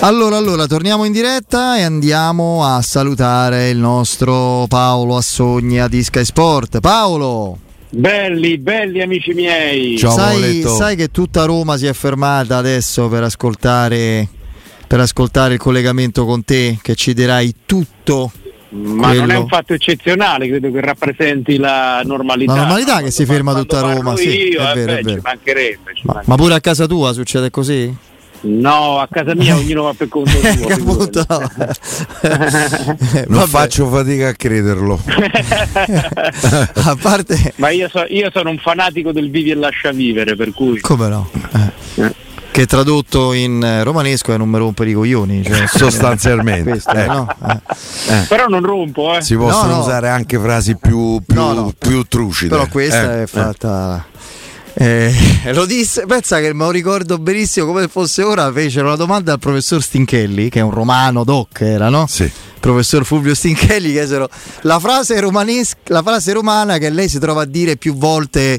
Allora, 0.00 0.36
allora, 0.36 0.66
torniamo 0.66 1.04
in 1.04 1.12
diretta 1.12 1.76
e 1.76 1.82
andiamo 1.82 2.64
a 2.64 2.80
salutare 2.82 3.70
il 3.70 3.78
nostro 3.78 4.66
Paolo 4.68 5.16
Assogna 5.16 5.88
di 5.88 6.04
Sky 6.04 6.24
Sport. 6.24 6.78
Paolo! 6.78 7.58
Belli, 7.90 8.58
belli 8.58 9.02
amici 9.02 9.32
miei. 9.32 9.98
Ciao, 9.98 10.12
sai, 10.12 10.62
sai, 10.62 10.94
che 10.94 11.08
tutta 11.08 11.46
Roma 11.46 11.76
si 11.76 11.86
è 11.86 11.92
fermata 11.94 12.56
adesso 12.58 13.08
per 13.08 13.24
ascoltare, 13.24 14.28
per 14.86 15.00
ascoltare 15.00 15.54
il 15.54 15.60
collegamento 15.60 16.24
con 16.24 16.44
te, 16.44 16.78
che 16.80 16.94
ci 16.94 17.12
dirai 17.12 17.52
tutto 17.66 18.30
ma 18.70 19.08
quello... 19.08 19.20
non 19.20 19.30
è 19.30 19.36
un 19.36 19.48
fatto 19.48 19.74
eccezionale, 19.74 20.46
credo 20.46 20.70
che 20.70 20.80
rappresenti 20.80 21.56
la 21.56 22.02
normalità. 22.04 22.52
La 22.52 22.60
normalità 22.60 23.00
che 23.00 23.10
si 23.10 23.24
ferma 23.24 23.52
tutta 23.54 23.80
Roma, 23.80 24.14
sì, 24.14 24.28
io, 24.28 24.60
è, 24.60 24.70
eh, 24.70 24.74
vero, 24.74 24.92
beh, 24.92 24.98
è 24.98 25.02
vero. 25.02 25.16
Ci 25.16 25.22
mancherebbe, 25.24 25.94
ci 25.94 26.02
ma, 26.04 26.22
ma, 26.24 26.36
pure 26.36 26.54
a 26.54 26.60
casa 26.60 26.86
tua 26.86 27.12
succede 27.12 27.50
così? 27.50 28.06
No, 28.40 29.00
a 29.00 29.08
casa 29.10 29.34
mia 29.34 29.56
ognuno 29.56 29.82
va 29.84 29.94
per 29.94 30.08
conto 30.08 30.30
suo. 30.38 31.08
No. 31.28 31.50
non 33.28 33.46
faccio 33.46 33.88
fatica 33.88 34.28
a 34.28 34.32
crederlo. 34.32 35.00
a 36.74 36.96
parte... 37.00 37.54
Ma 37.56 37.70
io, 37.70 37.88
so, 37.88 38.04
io, 38.08 38.30
sono 38.32 38.50
un 38.50 38.58
fanatico 38.58 39.12
del 39.12 39.30
vivi 39.30 39.50
e 39.50 39.54
lascia 39.54 39.90
vivere, 39.90 40.36
per 40.36 40.52
cui... 40.52 40.80
Come 40.80 41.08
no? 41.08 41.28
Eh. 41.54 42.02
Eh 42.02 42.26
che 42.58 42.66
tradotto 42.66 43.34
in 43.34 43.62
eh, 43.62 43.84
romanesco 43.84 44.32
è 44.32 44.36
non 44.36 44.48
mi 44.48 44.58
rompo 44.58 44.82
i 44.82 44.92
coglioni 44.92 45.44
cioè, 45.44 45.66
sostanzialmente 45.68 46.70
questo, 46.70 46.90
eh. 46.90 47.06
No? 47.06 47.28
Eh. 47.46 47.60
Eh. 48.08 48.24
però 48.26 48.46
non 48.46 48.64
rompo 48.64 49.16
eh. 49.16 49.22
si 49.22 49.36
possono 49.36 49.68
no, 49.68 49.76
no. 49.76 49.82
usare 49.82 50.08
anche 50.08 50.40
frasi 50.40 50.76
più, 50.76 51.22
più, 51.24 51.72
più 51.78 52.02
trucide 52.04 52.50
però 52.50 52.66
questa 52.66 53.18
eh. 53.18 53.22
è 53.22 53.26
fatta 53.26 54.04
eh, 54.74 55.12
lo 55.52 55.66
disse, 55.66 56.04
pensa 56.06 56.40
che 56.40 56.52
me 56.52 56.64
lo 56.64 56.70
ricordo 56.70 57.18
benissimo 57.18 57.66
come 57.66 57.88
fosse 57.88 58.22
ora. 58.22 58.52
Fecero 58.52 58.86
una 58.86 58.96
domanda 58.96 59.32
al 59.32 59.38
professor 59.38 59.82
Stinchelli, 59.82 60.48
che 60.48 60.60
è 60.60 60.62
un 60.62 60.70
romano 60.70 61.24
doc, 61.24 61.60
era 61.60 61.88
no? 61.88 62.06
Sì. 62.06 62.30
Professor 62.60 63.04
Fulvio 63.04 63.34
Stinchelli, 63.34 63.92
chiesero 63.92 64.28
la 64.62 64.78
frase, 64.78 65.20
la 65.20 66.02
frase 66.02 66.32
romana 66.32 66.78
che 66.78 66.90
lei 66.90 67.08
si 67.08 67.18
trova 67.18 67.42
a 67.42 67.46
dire 67.46 67.76
più 67.76 67.94
volte 67.94 68.58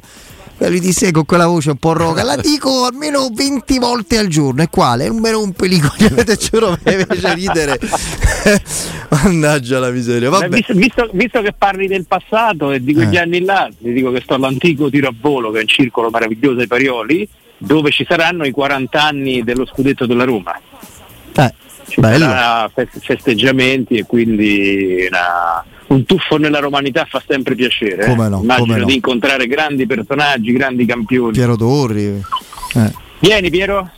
lui 0.68 0.82
disse 0.82 1.12
con 1.12 1.26
quella 1.26 1.48
voce 1.48 1.70
un 1.70 1.78
po' 1.78 1.94
roca, 1.94 2.24
la 2.24 2.36
dico 2.36 2.86
almeno 2.86 3.30
20 3.34 3.80
volte 3.80 4.18
al 4.18 4.28
giorno. 4.28 4.62
E 4.62 4.68
quale? 4.70 5.10
Me 5.12 5.32
un 5.32 5.54
pelicoglione, 5.54 6.24
te 6.26 6.36
giuro, 6.36 6.72
mi 6.72 7.06
fece 7.06 7.34
ridere. 7.34 7.80
Mannaggia 9.10 9.80
la 9.80 9.90
miseria. 9.90 10.30
Vabbè. 10.30 10.50
Visto, 10.50 10.74
visto, 10.74 11.10
visto, 11.14 11.42
che 11.42 11.54
parli 11.58 11.88
del 11.88 12.06
passato 12.06 12.72
e 12.72 12.84
di 12.84 12.94
quegli 12.94 13.16
eh. 13.16 13.20
anni 13.20 13.44
là, 13.44 13.70
ti 13.78 13.94
dico 13.94 14.12
che 14.12 14.20
sto 14.22 14.34
all'antico 14.34 14.90
tiro 14.90 15.08
a 15.08 15.14
volo, 15.18 15.52
che 15.52 15.60
è 15.60 15.62
un 15.62 15.68
circolo 15.68 16.10
meraviglioso 16.10 16.60
ai 16.60 16.68
Parioli, 16.68 17.28
dove 17.58 17.92
ci 17.92 18.06
saranno 18.08 18.46
i 18.46 18.52
40 18.52 19.02
anni 19.02 19.44
dello 19.44 19.66
scudetto 19.66 20.06
della 20.06 20.26
Roma. 20.26 20.60
Eh, 21.36 21.54
ci 21.88 22.02
saranno 22.02 22.70
festeggiamenti 23.00 23.96
e 23.96 24.04
quindi 24.04 25.08
una 25.10 25.64
un 25.90 26.06
tuffo 26.06 26.38
nella 26.38 26.60
romanità 26.60 27.06
fa 27.10 27.22
sempre 27.26 27.56
piacere. 27.56 28.06
Come 28.06 28.28
no, 28.30 28.40
eh? 28.40 28.44
Immagino 28.44 28.66
come 28.68 28.80
no. 28.80 28.86
di 28.86 28.96
incontrare 28.96 29.48
grandi 29.48 29.86
personaggi, 29.86 30.52
grandi 30.52 30.86
campioni. 30.86 31.34
Piero 31.34 31.56
Torri. 31.56 32.22
Eh. 32.76 32.94
Vieni 33.20 33.50
Piero. 33.50 33.90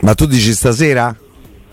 Ma 0.00 0.14
tu 0.14 0.26
dici 0.26 0.52
stasera? 0.52 1.16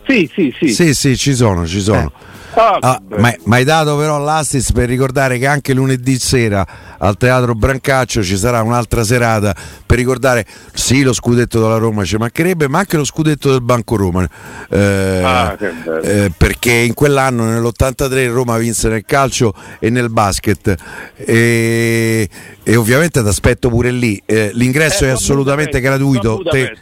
Sì, 0.07 0.29
sì, 0.33 0.53
sì. 0.57 0.69
Sì, 0.69 0.93
sì, 0.93 1.17
ci 1.17 1.33
sono, 1.33 1.65
ci 1.65 1.81
sono. 1.81 2.11
Eh. 2.17 2.29
Ah, 2.53 2.77
ah, 2.81 3.01
ma, 3.17 3.33
ma 3.45 3.55
hai 3.55 3.63
dato 3.63 3.95
però 3.95 4.19
l'assist 4.19 4.73
per 4.73 4.89
ricordare 4.89 5.37
che 5.37 5.47
anche 5.47 5.73
lunedì 5.73 6.17
sera 6.19 6.67
al 7.03 7.17
Teatro 7.17 7.53
Brancaccio 7.53 8.23
ci 8.23 8.37
sarà 8.37 8.61
un'altra 8.61 9.03
serata 9.03 9.55
per 9.85 9.97
ricordare 9.97 10.45
sì 10.73 11.01
lo 11.03 11.13
scudetto 11.13 11.59
della 11.59 11.77
Roma 11.77 12.03
ci 12.03 12.17
mancherebbe 12.17 12.67
ma 12.67 12.79
anche 12.79 12.97
lo 12.97 13.03
scudetto 13.03 13.51
del 13.51 13.61
Banco 13.61 13.95
Roma. 13.95 14.27
Eh, 14.69 15.21
ah, 15.23 15.57
eh, 16.03 16.31
perché 16.35 16.71
in 16.71 16.93
quell'anno 16.93 17.45
nell'83 17.45 18.31
Roma 18.31 18.57
vinse 18.57 18.89
nel 18.89 19.03
calcio 19.05 19.53
e 19.79 19.89
nel 19.89 20.09
basket. 20.09 20.75
E, 21.15 22.29
e 22.63 22.75
ovviamente 22.75 23.21
ti 23.21 23.27
aspetto 23.27 23.69
pure 23.69 23.91
lì. 23.91 24.21
Eh, 24.25 24.51
l'ingresso 24.53 25.05
è 25.05 25.09
assolutamente 25.09 25.79
gratuito. 25.79 26.41
Te, 26.49 26.75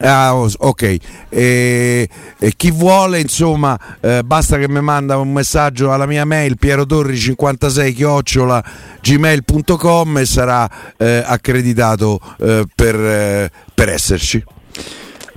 Ah, 0.00 0.32
ok, 0.34 0.96
e, 1.28 2.08
e, 2.38 2.52
chi 2.56 2.70
vuole, 2.70 3.18
insomma, 3.18 3.76
eh, 4.00 4.22
basta 4.24 4.56
che 4.56 4.68
mi 4.68 4.80
manda 4.80 5.16
un 5.16 5.32
messaggio 5.32 5.92
alla 5.92 6.06
mia 6.06 6.24
mail 6.24 6.56
pierotorri56 6.60 7.94
chiocciola 7.94 8.62
gmail.com 9.02 10.18
e 10.18 10.24
sarà 10.24 10.70
eh, 10.96 11.22
accreditato 11.26 12.20
eh, 12.38 12.64
per, 12.72 12.94
eh, 12.94 13.50
per, 13.74 13.88
esserci. 13.88 14.44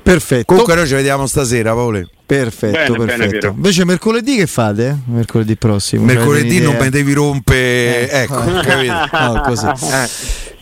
Perfetto. 0.04 0.46
Comunque 0.46 0.76
noi 0.76 0.86
ci 0.88 0.94
vediamo 0.94 1.26
stasera, 1.26 1.74
Paolo. 1.74 2.08
Perfetto, 2.24 2.94
bene, 2.94 3.06
perfetto. 3.06 3.48
Bene, 3.48 3.56
Invece 3.56 3.86
mercoledì 3.86 4.36
che 4.38 4.48
fate? 4.48 4.96
Mercoledì 5.06 5.58
prossimo. 5.58 6.06
Mercoledì 6.06 6.62
non 6.62 6.78
mi 6.80 6.90
devi 6.90 7.14
rompere, 7.14 8.10
eh. 8.10 8.22
ecco, 8.22 8.44
capito? 8.62 8.94
No, 9.12 9.42
così. 9.44 9.68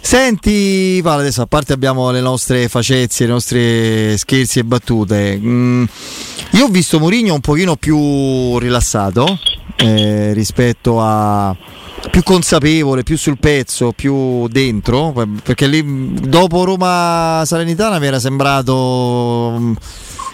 Senti, 0.02 1.00
Paolo, 1.04 1.22
adesso 1.22 1.42
a 1.42 1.46
parte 1.46 1.74
abbiamo 1.74 2.10
le 2.12 2.22
nostre 2.22 2.68
facezie, 2.68 3.26
le 3.26 3.32
nostre 3.32 4.18
scherzi 4.18 4.60
e 4.60 4.64
battute. 4.64 5.38
Mm, 5.38 5.84
io 6.52 6.66
ho 6.66 6.70
visto 6.70 7.00
Mourinho 7.00 7.34
un 7.34 7.42
pochino 7.42 7.76
più 7.76 8.58
rilassato 8.58 9.40
eh, 9.76 10.34
rispetto 10.34 11.00
a 11.02 11.56
più 12.10 12.24
consapevole, 12.24 13.04
più 13.04 13.18
sul 13.18 13.38
pezzo, 13.38 13.92
più 13.92 14.48
dentro, 14.48 15.14
perché 15.44 15.68
lì 15.68 15.84
dopo 16.28 16.64
Roma 16.64 17.44
Salernitana 17.46 18.00
mi 18.00 18.08
era 18.08 18.20
sembrato 18.20 19.56
mm, 19.58 19.74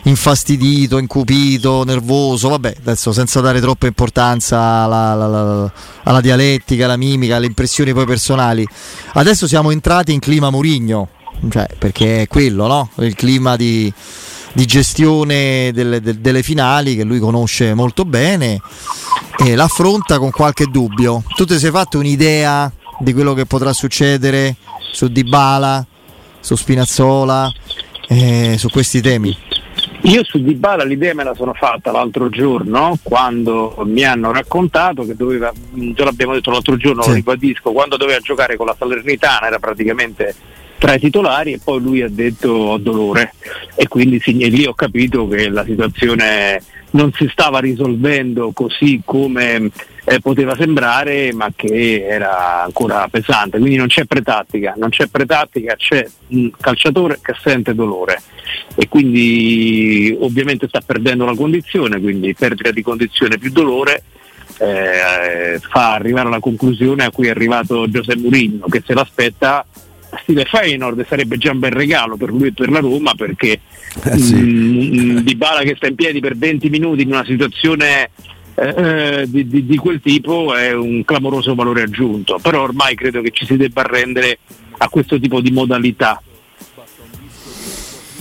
infastidito, 0.06 0.98
incupito, 0.98 1.84
nervoso, 1.84 2.50
vabbè, 2.50 2.76
adesso 2.80 3.12
senza 3.12 3.42
dare 3.42 3.60
troppa 3.60 3.88
importanza 3.88 4.60
alla, 4.60 5.12
alla, 5.12 5.72
alla, 6.04 6.22
dialettica, 6.22 6.86
alla 6.86 6.98
mimica, 6.98 7.36
alle 7.36 7.48
impressioni 7.48 7.94
poi 7.94 8.06
personali. 8.06 8.66
Adesso 9.14 9.48
siamo 9.48 9.72
entrati 9.72 10.14
in 10.14 10.20
clima 10.20 10.50
Murigno, 10.50 11.10
cioè, 11.50 11.68
perché 11.78 12.24
è 12.24 12.28
quello, 12.28 12.68
no? 12.68 12.90
Il 12.98 13.16
clima 13.16 13.56
di, 13.56 13.92
di 14.54 14.66
gestione 14.66 15.72
delle, 15.74 16.00
de, 16.02 16.22
delle 16.22 16.44
finali 16.44 16.96
che 16.96 17.04
lui 17.04 17.20
conosce 17.20 17.74
molto 17.74 18.06
bene 18.06 18.62
e 19.44 19.56
l'affronta 19.56 20.20
con 20.20 20.30
qualche 20.30 20.66
dubbio. 20.66 21.24
Tu 21.36 21.46
ti 21.46 21.58
sei 21.58 21.72
fatto 21.72 21.98
un'idea 21.98 22.72
di 23.00 23.12
quello 23.12 23.34
che 23.34 23.46
potrà 23.46 23.74
succedere 23.74 24.56
su 24.92 25.08
Dybala, 25.08 25.86
su 26.40 26.56
Spinazzola, 26.56 27.52
eh, 28.08 28.56
su 28.58 28.70
questi 28.70 29.02
temi? 29.02 29.36
Io 30.06 30.24
su 30.24 30.40
Dybala 30.40 30.84
l'idea 30.84 31.16
me 31.16 31.24
la 31.24 31.34
sono 31.34 31.54
fatta 31.54 31.92
l'altro 31.92 32.30
giorno 32.30 32.96
quando 33.02 33.76
mi 33.86 34.04
hanno 34.04 34.32
raccontato 34.32 35.04
che 35.04 35.16
doveva, 35.16 35.52
già 35.72 36.04
l'abbiamo 36.04 36.34
detto 36.34 36.52
l'altro 36.52 36.78
giorno, 36.78 37.02
sì. 37.02 37.10
lo 37.10 37.16
ribadisco, 37.16 37.72
quando 37.72 37.98
doveva 37.98 38.20
giocare 38.20 38.56
con 38.56 38.68
la 38.68 38.76
Salernitana 38.78 39.48
era 39.48 39.58
praticamente 39.58 40.36
tra 40.78 40.94
i 40.94 41.00
titolari 41.00 41.54
e 41.54 41.60
poi 41.64 41.82
lui 41.82 42.02
ha 42.04 42.10
detto 42.10 42.50
ho 42.50 42.78
dolore 42.78 43.34
e 43.74 43.88
quindi 43.88 44.20
sì, 44.20 44.34
lì 44.48 44.66
ho 44.66 44.76
capito 44.76 45.28
che 45.28 45.50
la 45.50 45.64
situazione 45.64 46.62
non 46.92 47.12
si 47.12 47.28
stava 47.32 47.58
risolvendo 47.58 48.52
così 48.54 49.02
come 49.04 49.72
eh, 50.06 50.20
poteva 50.20 50.56
sembrare, 50.56 51.34
ma 51.34 51.52
che 51.56 52.06
era 52.08 52.64
ancora 52.64 53.08
pesante. 53.10 53.58
Quindi 53.58 53.76
non 53.76 53.88
c'è 53.88 54.06
pretattica, 54.06 54.76
non 54.78 54.90
c'è 54.90 55.08
pretattica, 55.08 55.76
c'è 55.76 56.08
un 56.28 56.52
calciatore 56.60 57.20
che 57.22 57.34
sente 57.42 57.74
dolore 57.74 58.22
e 58.76 58.88
quindi 58.88 60.16
ovviamente 60.20 60.68
sta 60.68 60.82
perdendo 60.86 61.26
la 61.26 61.36
condizione, 61.36 62.00
quindi 62.00 62.34
perdita 62.36 62.72
di 62.72 62.82
condizione 62.82 63.38
più 63.38 63.52
dolore. 63.52 64.04
Eh, 64.58 65.60
fa 65.60 65.96
arrivare 65.96 66.28
alla 66.28 66.40
conclusione 66.40 67.04
a 67.04 67.12
cui 67.12 67.28
è 67.28 67.32
arrivato 67.32 67.90
Giuseppe 67.90 68.22
Mourinho 68.22 68.68
che 68.68 68.82
se 68.86 68.94
l'aspetta 68.94 69.66
stile 70.22 70.46
Feyenoord 70.46 71.06
sarebbe 71.08 71.38
già 71.38 71.52
un 71.52 71.60
bel 71.60 71.72
regalo 71.72 72.16
per 72.16 72.30
lui 72.30 72.48
e 72.48 72.54
per 72.54 72.70
la 72.70 72.80
Roma 72.80 73.14
perché 73.16 73.60
eh 74.04 74.18
sì. 74.18 74.36
mh, 74.36 75.02
mm, 75.02 75.18
Di 75.18 75.36
Bala 75.36 75.64
che 75.64 75.76
sta 75.76 75.88
in 75.88 75.96
piedi 75.96 76.22
per 76.22 76.38
20 76.38 76.70
minuti 76.70 77.02
in 77.02 77.10
una 77.10 77.26
situazione 77.26 78.12
eh, 78.56 78.74
eh, 78.78 79.26
di, 79.28 79.48
di, 79.48 79.66
di, 79.66 79.78
quel 79.78 80.00
tipo 80.02 80.56
è 80.56 80.74
un 80.74 81.04
clamoroso 81.04 81.56
valore 81.56 81.84
aggiunto 81.84 82.40
però 82.42 82.62
ormai 82.62 82.96
credo 82.96 83.22
che 83.22 83.32
ci 83.32 83.46
si 83.46 83.58
debba 83.58 83.82
arrendere 83.82 84.40
a 84.78 84.90
questo 84.90 85.20
tipo 85.20 85.42
di 85.42 85.52
modalità 85.52 86.22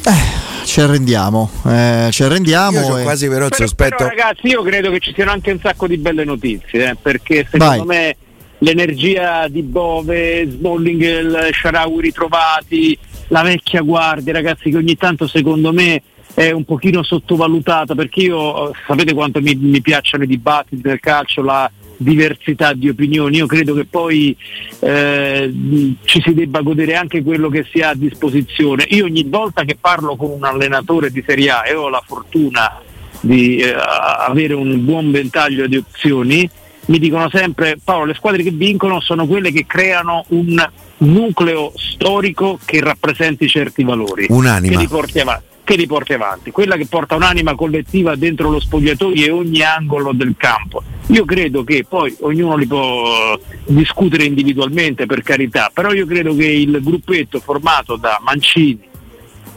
eh, 0.07 0.67
ci 0.67 0.81
arrendiamo, 0.81 1.51
eh, 1.67 2.09
ci 2.11 2.25
arrendiamo. 2.25 2.79
Io 2.79 2.99
e... 2.99 3.03
quasi 3.03 3.27
però, 3.27 3.49
però, 3.49 3.57
sospetto... 3.57 3.97
però 3.97 4.09
ragazzi 4.11 4.49
io 4.49 4.63
credo 4.63 4.91
che 4.91 4.99
ci 4.99 5.13
siano 5.15 5.31
anche 5.31 5.51
un 5.51 5.61
sacco 5.61 5.87
di 5.87 5.97
belle 5.97 6.25
notizie 6.25 6.91
eh, 6.91 6.97
perché 7.01 7.47
secondo 7.51 7.85
Vai. 7.85 7.87
me 7.87 8.17
l'energia 8.59 9.47
di 9.49 9.63
Bove, 9.63 10.49
Smalling, 10.51 11.51
Sharawi 11.53 12.01
ritrovati, 12.01 12.99
la 13.29 13.43
vecchia 13.43 13.83
guardia, 13.83 14.33
ragazzi, 14.33 14.71
che 14.71 14.77
ogni 14.77 14.97
tanto 14.97 15.27
secondo 15.27 15.73
me 15.73 16.03
è 16.35 16.51
un 16.51 16.65
pochino 16.65 17.03
sottovalutata 17.03 17.95
perché 17.95 18.21
io 18.21 18.73
sapete 18.87 19.15
quanto 19.15 19.41
mi, 19.41 19.55
mi 19.55 19.81
piacciono 19.81 20.25
i 20.25 20.27
dibattiti 20.27 20.83
del 20.83 20.99
calcio, 21.01 21.43
la 21.43 21.71
diversità 21.97 22.73
di 22.73 22.89
opinioni, 22.89 23.37
io 23.37 23.47
credo 23.47 23.73
che 23.73 23.85
poi 23.85 24.37
eh, 24.81 25.95
ci 26.05 26.21
si 26.21 26.35
debba 26.35 26.61
godere 26.61 26.97
anche 26.97 27.23
quello 27.23 27.49
che 27.49 27.65
si 27.71 27.81
ha 27.81 27.91
a 27.91 27.95
disposizione. 27.95 28.85
Io 28.91 29.05
ogni 29.05 29.25
volta 29.25 29.63
che 29.65 29.77
parlo 29.81 30.17
con 30.17 30.31
un 30.31 30.45
allenatore 30.45 31.11
di 31.11 31.23
Serie 31.25 31.51
A 31.51 31.67
e 31.67 31.75
ho 31.75 31.89
la 31.89 32.03
fortuna 32.05 32.81
di 33.21 33.59
eh, 33.59 33.75
avere 33.75 34.55
un 34.55 34.85
buon 34.85 35.13
ventaglio 35.13 35.67
di 35.69 35.77
opzioni, 35.77 36.49
mi 36.87 36.99
dicono 36.99 37.31
sempre 37.31 37.79
Paolo 37.83 38.07
le 38.07 38.15
squadre 38.15 38.43
che 38.43 38.51
vincono 38.51 39.01
sono 39.01 39.27
quelle 39.27 39.51
che 39.51 39.65
creano 39.67 40.25
un 40.29 40.63
nucleo 40.99 41.73
storico 41.77 42.59
che 42.63 42.81
rappresenti 42.81 43.49
certi 43.49 43.85
valori, 43.85 44.27
Un'anima. 44.29 44.75
che 44.75 44.83
li 44.83 44.89
porti 44.89 45.21
avanti 45.21 45.53
che 45.65 45.77
li 45.77 45.87
porti 45.87 46.13
avanti, 46.13 46.51
quella 46.51 46.77
che 46.77 46.87
porta 46.87 47.17
un'anima 47.17 47.55
collettiva 47.55 48.15
dentro 48.17 48.51
lo 48.51 48.61
spogliatoio 48.61 49.25
e 49.25 49.31
ogni 49.31 49.63
angolo 49.63 50.13
del 50.13 50.35
campo. 50.37 50.83
Io 51.09 51.25
credo 51.25 51.65
che 51.65 51.85
poi 51.89 52.15
ognuno 52.21 52.57
li 52.57 52.67
può 52.67 53.39
discutere 53.65 54.25
individualmente 54.25 55.07
per 55.07 55.23
carità, 55.23 55.71
però 55.73 55.93
io 55.93 56.07
credo 56.07 56.35
che 56.37 56.47
il 56.47 56.79
gruppetto 56.83 57.41
formato 57.41 57.97
da 57.97 58.19
Mancini, 58.23 58.87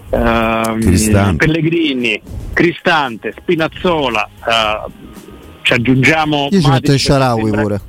ehm, 0.09 0.79
Cristante. 0.79 1.45
Pellegrini, 1.45 2.21
Cristante, 2.53 3.33
Spinazzola, 3.37 4.29
eh, 4.47 4.91
ci 5.61 5.73
aggiungiamo 5.73 6.47
Io 6.51 6.61
ci 6.61 6.69
metto 6.69 6.97
Sharawi 6.97 7.51
pure. 7.51 7.81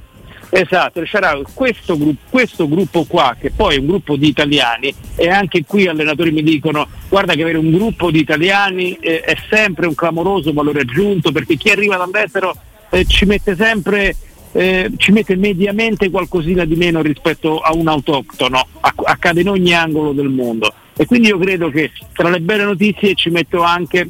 Esatto, 0.51 1.05
Sharawi. 1.05 1.45
questo, 1.53 1.99
questo 2.31 2.69
gruppo 2.69 3.05
qua, 3.05 3.37
che 3.39 3.51
poi 3.51 3.77
è 3.77 3.79
un 3.79 3.87
gruppo 3.87 4.17
di 4.17 4.29
italiani, 4.29 4.95
e 5.15 5.29
anche 5.29 5.65
qui 5.67 5.87
allenatori 5.87 6.31
mi 6.31 6.43
dicono 6.43 6.87
guarda 7.09 7.35
che 7.35 7.43
avere 7.43 7.59
un 7.59 7.71
gruppo 7.71 8.11
di 8.11 8.21
italiani 8.21 8.97
eh, 9.01 9.21
è 9.21 9.37
sempre 9.51 9.87
un 9.87 9.95
clamoroso 9.95 10.53
valore 10.53 10.81
aggiunto, 10.81 11.33
perché 11.33 11.57
chi 11.57 11.71
arriva 11.71 11.97
dall'estero 11.97 12.57
eh, 12.91 13.05
ci 13.05 13.27
mette 13.27 13.55
sempre, 13.57 14.17
eh, 14.53 14.91
ci 14.97 15.13
mette 15.13 15.37
mediamente 15.37 16.09
qualcosina 16.11 16.65
di 16.65 16.77
meno 16.77 17.03
rispetto 17.03 17.61
a 17.61 17.75
un 17.75 17.89
autoctono, 17.89 18.67
Acc- 18.81 19.07
accade 19.07 19.43
in 19.43 19.51
ogni 19.51 19.75
angolo 19.75 20.13
del 20.13 20.29
mondo. 20.29 20.73
E 20.97 21.07
quindi 21.07 21.29
io 21.29 21.39
credo 21.39 21.71
che 21.71 21.93
tra 22.13 22.29
le 22.31 22.41
belle 22.41 22.65
notizie 22.65 23.15
ci 23.15 23.31
metto 23.31 23.63
anche 23.63 24.09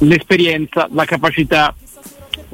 l'esperienza, 0.00 0.88
la 0.92 1.04
capacità 1.04 1.74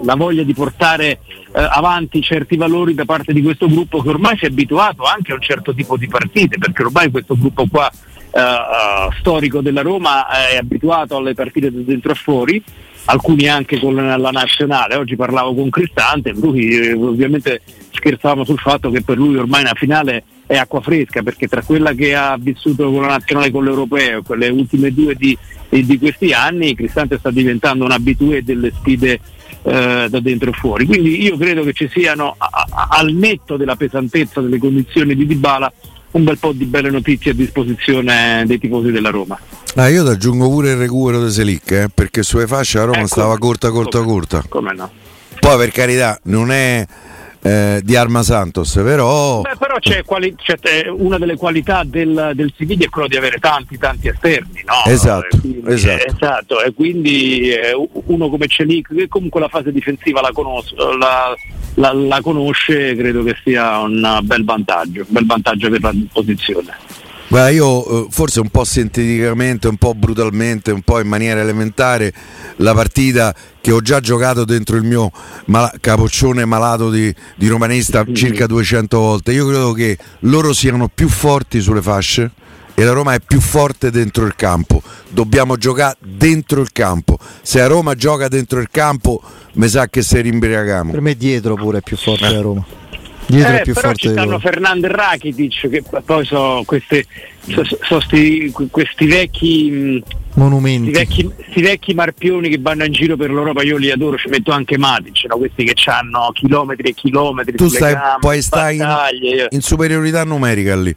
la 0.02 0.14
voglia 0.16 0.42
di 0.42 0.54
portare 0.54 1.06
eh, 1.06 1.20
avanti 1.52 2.20
certi 2.22 2.56
valori 2.56 2.94
da 2.94 3.04
parte 3.04 3.32
di 3.32 3.42
questo 3.42 3.68
gruppo 3.68 4.02
che 4.02 4.08
ormai 4.08 4.36
si 4.36 4.44
è 4.44 4.48
abituato 4.48 5.04
anche 5.04 5.32
a 5.32 5.36
un 5.36 5.40
certo 5.40 5.74
tipo 5.74 5.96
di 5.96 6.08
partite, 6.08 6.58
perché 6.58 6.82
ormai 6.82 7.10
questo 7.10 7.36
gruppo 7.36 7.66
qua 7.70 7.90
eh, 7.90 8.40
eh, 8.40 9.16
storico 9.20 9.60
della 9.60 9.82
Roma 9.82 10.26
è 10.28 10.56
abituato 10.56 11.16
alle 11.16 11.34
partite 11.34 11.70
da 11.72 11.80
dentro 11.80 12.12
e 12.12 12.14
fuori, 12.16 12.62
alcuni 13.06 13.48
anche 13.48 13.78
con 13.78 13.94
la 13.94 14.30
nazionale. 14.30 14.96
Oggi 14.96 15.14
parlavo 15.14 15.54
con 15.54 15.70
Cristante, 15.70 16.32
lui 16.32 16.68
eh, 16.70 16.92
ovviamente 16.92 17.60
scherzavamo 17.92 18.44
sul 18.44 18.58
fatto 18.58 18.90
che 18.90 19.02
per 19.02 19.16
lui 19.16 19.36
ormai 19.36 19.60
una 19.60 19.74
finale 19.74 20.24
è 20.46 20.56
acqua 20.56 20.80
fresca, 20.80 21.22
perché 21.22 21.46
tra 21.46 21.62
quella 21.62 21.92
che 21.92 22.14
ha 22.14 22.36
vissuto 22.38 22.90
con 22.90 23.02
la 23.02 23.08
nazionale 23.08 23.48
e 23.48 23.50
con 23.52 23.64
l'europeo, 23.64 24.22
quelle 24.22 24.48
ultime 24.48 24.92
due 24.92 25.14
di, 25.14 25.38
di 25.68 25.98
questi 25.98 26.32
anni, 26.32 26.74
Cristante 26.74 27.18
sta 27.18 27.30
diventando 27.30 27.84
un 27.84 27.92
abitué 27.92 28.42
delle 28.42 28.72
sfide 28.72 29.20
eh, 29.62 30.06
da 30.10 30.20
dentro 30.20 30.50
e 30.50 30.52
fuori. 30.52 30.86
Quindi 30.86 31.22
io 31.22 31.36
credo 31.36 31.62
che 31.64 31.72
ci 31.72 31.88
siano, 31.92 32.34
a- 32.36 32.48
a- 32.50 32.88
al 32.90 33.12
netto 33.12 33.56
della 33.56 33.76
pesantezza 33.76 34.40
delle 34.40 34.58
condizioni 34.58 35.14
di 35.14 35.26
Dybala, 35.26 35.72
un 36.12 36.24
bel 36.24 36.38
po' 36.38 36.52
di 36.52 36.64
belle 36.64 36.90
notizie 36.90 37.32
a 37.32 37.34
disposizione 37.34 38.44
dei 38.46 38.58
tifosi 38.58 38.90
della 38.90 39.10
Roma. 39.10 39.38
Ah, 39.76 39.88
io 39.88 40.04
ti 40.04 40.10
aggiungo 40.10 40.48
pure 40.48 40.70
il 40.70 40.76
recupero 40.76 41.24
di 41.24 41.30
Selic, 41.32 41.70
eh, 41.72 41.88
perché 41.92 42.22
sulle 42.22 42.46
fasce 42.46 42.78
a 42.78 42.84
Roma 42.84 42.98
Ecco. 42.98 43.06
stava 43.08 43.36
corta, 43.38 43.70
corta, 43.70 43.98
Come- 43.98 44.10
corta. 44.12 44.44
Come 44.48 44.72
no? 44.74 44.90
Poi 45.40 45.56
per 45.58 45.70
carità, 45.72 46.18
non 46.24 46.52
è 46.52 46.86
eh, 47.46 47.80
di 47.84 47.94
Arma 47.94 48.22
Santos, 48.22 48.72
però 48.72 49.42
Beh, 49.42 49.56
però 49.58 49.76
c'è, 49.78 50.02
quali- 50.02 50.34
c'è, 50.34 50.56
eh, 50.62 50.88
una 50.88 51.18
delle 51.18 51.36
qualità 51.36 51.82
del, 51.84 52.32
del 52.34 52.50
Siviglia 52.56 52.86
è 52.86 52.88
quello 52.88 53.06
di 53.06 53.16
avere 53.16 53.38
tanti 53.38 53.76
tanti 53.76 54.08
esterni, 54.08 54.62
no? 54.64 54.90
Esatto, 54.90 55.36
E 55.36 55.40
quindi, 55.40 55.62
esatto. 55.72 56.02
eh, 56.02 56.06
esatto, 56.14 56.62
e 56.62 56.72
quindi 56.72 57.50
eh, 57.50 57.72
uno 58.06 58.30
come 58.30 58.46
Celic 58.46 58.94
che 58.94 59.08
comunque 59.08 59.40
la 59.40 59.48
fase 59.48 59.70
difensiva 59.72 60.22
la, 60.22 60.30
conos- 60.32 60.74
la, 60.98 61.34
la- 61.74 61.92
la 61.92 62.20
conosce, 62.22 62.94
credo 62.96 63.22
che 63.22 63.36
sia 63.44 63.78
un 63.80 64.20
bel 64.22 64.44
vantaggio, 64.44 65.00
un 65.00 65.06
bel 65.10 65.26
vantaggio 65.26 65.68
per 65.68 65.82
la 65.82 65.92
posizione. 66.12 66.74
Guarda, 67.34 67.50
io 67.50 68.04
eh, 68.04 68.06
forse 68.10 68.38
un 68.38 68.48
po' 68.48 68.62
sinteticamente, 68.62 69.66
un 69.66 69.76
po' 69.76 69.92
brutalmente, 69.92 70.70
un 70.70 70.82
po' 70.82 71.00
in 71.00 71.08
maniera 71.08 71.40
elementare, 71.40 72.14
la 72.58 72.72
partita 72.74 73.34
che 73.60 73.72
ho 73.72 73.80
già 73.80 73.98
giocato 73.98 74.44
dentro 74.44 74.76
il 74.76 74.84
mio 74.84 75.10
mala- 75.46 75.74
capoccione 75.80 76.44
malato 76.44 76.90
di, 76.90 77.12
di 77.34 77.48
romanista 77.48 78.04
circa 78.12 78.46
200 78.46 78.96
volte. 78.96 79.32
Io 79.32 79.48
credo 79.48 79.72
che 79.72 79.98
loro 80.20 80.52
siano 80.52 80.86
più 80.86 81.08
forti 81.08 81.60
sulle 81.60 81.82
fasce 81.82 82.30
e 82.72 82.84
la 82.84 82.92
Roma 82.92 83.14
è 83.14 83.18
più 83.18 83.40
forte 83.40 83.90
dentro 83.90 84.26
il 84.26 84.36
campo. 84.36 84.80
Dobbiamo 85.08 85.56
giocare 85.56 85.96
dentro 85.98 86.60
il 86.60 86.70
campo. 86.70 87.18
Se 87.42 87.60
a 87.60 87.66
Roma 87.66 87.96
gioca 87.96 88.28
dentro 88.28 88.60
il 88.60 88.68
campo, 88.70 89.20
mi 89.54 89.66
sa 89.66 89.88
che 89.88 90.02
se 90.02 90.20
rimbriagamo. 90.20 90.92
Per 90.92 91.00
me 91.00 91.16
dietro 91.16 91.56
pure 91.56 91.78
è 91.78 91.82
più 91.82 91.96
forte 91.96 92.30
la 92.30 92.40
Roma. 92.40 92.64
Dietro 93.26 93.56
Eh, 93.56 93.62
più 93.62 93.72
però 93.72 93.92
ci 93.94 94.08
stanno. 94.10 94.38
Fernando 94.38 94.86
e 94.86 94.90
Rakitic 94.90 95.68
che 95.70 95.82
poi 96.04 96.24
sono 96.26 96.62
queste, 96.64 97.06
so- 97.48 97.64
so 97.82 98.00
sti- 98.00 98.52
questi 98.70 99.06
vecchi 99.06 99.70
mh, 99.70 100.02
Sti 100.30 100.40
Monumenti. 100.40 100.90
vecchi, 100.90 101.30
sti 101.50 101.62
vecchi 101.62 101.94
marpioni 101.94 102.48
che 102.50 102.58
vanno 102.60 102.84
in 102.84 102.92
giro 102.92 103.16
per 103.16 103.30
l'Europa, 103.30 103.62
io 103.62 103.76
li 103.78 103.90
adoro, 103.90 104.16
ci 104.18 104.28
metto 104.28 104.50
anche 104.52 104.76
Matic, 104.76 105.24
no? 105.28 105.38
questi 105.38 105.64
che 105.64 105.74
hanno 105.90 106.30
chilometri 106.32 106.90
e 106.90 106.92
chilometri 106.94 107.56
Tu 107.56 107.68
stai, 107.68 107.92
gambe, 107.94 108.16
poi 108.20 108.42
stai 108.42 108.76
in, 108.76 109.46
in 109.50 109.60
superiorità 109.62 110.24
numerica 110.24 110.76
lì. 110.76 110.94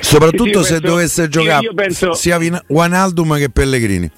Soprattutto 0.00 0.62
Sì, 0.62 0.66
sì, 0.68 0.74
se 0.74 0.80
penso- 0.80 0.86
dovesse 0.94 1.22
io- 1.22 1.28
giocare 1.28 1.64
io 1.64 1.74
penso- 1.74 2.12
sia 2.14 2.38
Wijnaldum 2.66 3.36
che 3.38 3.48
Pellegrini. 3.50 4.10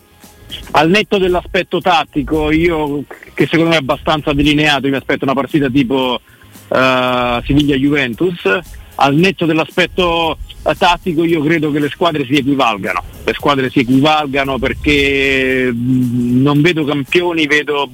Al 0.73 0.89
netto 0.89 1.19
dell'aspetto 1.19 1.81
tattico, 1.81 2.51
io 2.51 3.05
che 3.35 3.47
secondo 3.47 3.71
me 3.71 3.77
è 3.77 3.81
abbastanza 3.81 4.33
delineato, 4.33 4.89
mi 4.89 4.97
aspetto 4.97 5.25
una 5.25 5.35
partita 5.35 5.69
tipo 5.69 6.21
eh, 6.69 7.43
Siviglia-Juventus, 7.45 8.59
al 8.97 9.15
netto 9.15 9.47
dell'aspetto 9.47 10.39
eh, 10.63 10.75
tattico 10.77 11.25
io 11.25 11.43
credo 11.43 11.71
che 11.71 11.79
le 11.79 11.89
squadre 11.89 12.25
si 12.25 12.35
equivalgano, 12.35 13.03
le 13.25 13.33
squadre 13.33 13.71
si 13.71 13.81
equivalgano 13.81 14.59
perché 14.59 15.71
mh, 15.73 16.43
non 16.43 16.61
vedo 16.61 16.85
campioni, 16.85 17.47
vedo 17.47 17.91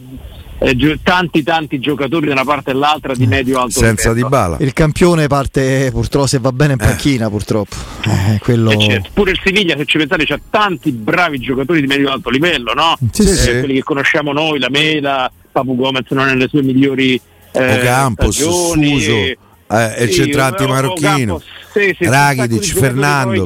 eh, 0.65 0.99
tanti 1.03 1.43
tanti 1.43 1.79
giocatori 1.79 2.27
da 2.27 2.33
una 2.33 2.45
parte 2.45 2.71
e 2.71 2.75
l'altra 2.75 3.15
di 3.15 3.27
medio 3.27 3.61
alto 3.61 3.79
senza 3.81 4.09
livello. 4.13 4.29
Dybala. 4.29 4.57
Il 4.61 4.73
campione 4.73 5.27
parte 5.27 5.91
purtroppo 5.93 6.27
se 6.27 6.39
va 6.39 6.53
bene 6.53 6.73
in 6.73 6.79
panchina 6.79 7.29
purtroppo. 7.29 7.77
Eh, 8.05 8.39
quello... 8.39 8.71
Eh, 8.71 8.79
certo. 8.79 9.11
Pure 9.13 9.33
il 9.33 9.41
Siviglia, 9.45 9.77
se 9.77 9.85
ci 9.85 9.99
pensate, 9.99 10.25
c'ha 10.25 10.41
tanti 10.51 10.91
bravi 10.93 11.39
giocatori 11.39 11.81
di 11.81 11.87
medio 11.87 12.11
alto 12.11 12.31
livello, 12.31 12.73
no? 12.73 12.97
Sì, 13.13 13.23
Eh, 13.23 13.27
sì. 13.27 13.51
Quelli 13.51 13.75
che 13.75 13.83
conosciamo 13.83 14.33
noi, 14.33 14.59
la 14.59 14.71
Mela, 14.71 15.31
Papu 15.53 15.77
Gomez 15.77 16.09
non 16.11 16.29
è 16.29 16.33
nelle 16.33 16.49
sue 16.49 16.63
migliori 16.63 17.21
eh, 17.53 17.81
Ocampos, 17.81 18.35
stagioni, 18.35 18.99
Suso, 18.99 19.13
eh, 19.13 19.37
eh, 19.69 20.05
il 20.05 20.11
sì, 20.11 20.15
centrante 20.15 20.67
marocchino, 20.67 21.41
sì, 21.73 21.95
sì, 21.99 22.05
di 22.05 22.07
giocatori 22.07 22.61
Fernando. 22.61 23.43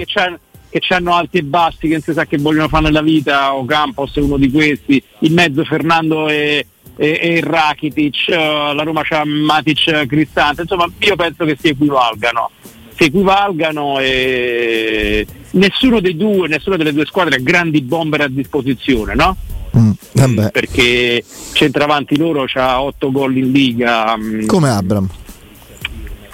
Che 0.71 0.81
c'hanno 0.81 1.15
alti 1.15 1.39
e 1.39 1.43
bassi, 1.45 1.89
che 1.89 1.95
non 1.95 2.03
si 2.03 2.13
sa 2.13 2.27
che 2.27 2.37
vogliono 2.37 2.69
fare 2.69 2.85
nella 2.85 3.01
vita, 3.01 3.55
Ocampos 3.55 4.15
è 4.17 4.21
uno 4.21 4.37
di 4.37 4.51
questi, 4.51 5.03
in 5.21 5.33
mezzo 5.33 5.65
Fernando 5.65 6.29
e, 6.29 6.67
e, 7.00 7.19
e 7.23 7.40
Rakitic, 7.40 8.28
eh, 8.28 8.75
la 8.75 8.83
Roma 8.83 9.02
c'ha 9.05 9.25
Matic 9.25 10.07
Cristante, 10.07 10.62
insomma 10.62 10.87
io 10.99 11.17
penso 11.17 11.45
che 11.45 11.57
si 11.59 11.69
equivalgano 11.69 12.50
si 12.99 13.05
equivalgano 13.05 14.00
e 14.00 15.25
nessuno 15.52 16.00
dei 16.00 16.17
due, 16.17 16.49
nessuna 16.49 16.76
delle 16.76 16.93
due 16.93 17.07
squadre 17.07 17.37
ha 17.37 17.40
grandi 17.40 17.81
bomber 17.81 18.23
a 18.23 18.28
disposizione, 18.28 19.14
no? 19.14 19.37
Mm. 19.76 19.93
Perché 20.50 21.23
centravanti 21.52 22.17
loro 22.17 22.45
c'ha 22.47 22.83
8 22.83 23.12
gol 23.12 23.37
in 23.37 23.52
liga. 23.52 24.17
mm, 24.17 24.47
Come 24.47 24.69
Abram. 24.69 25.09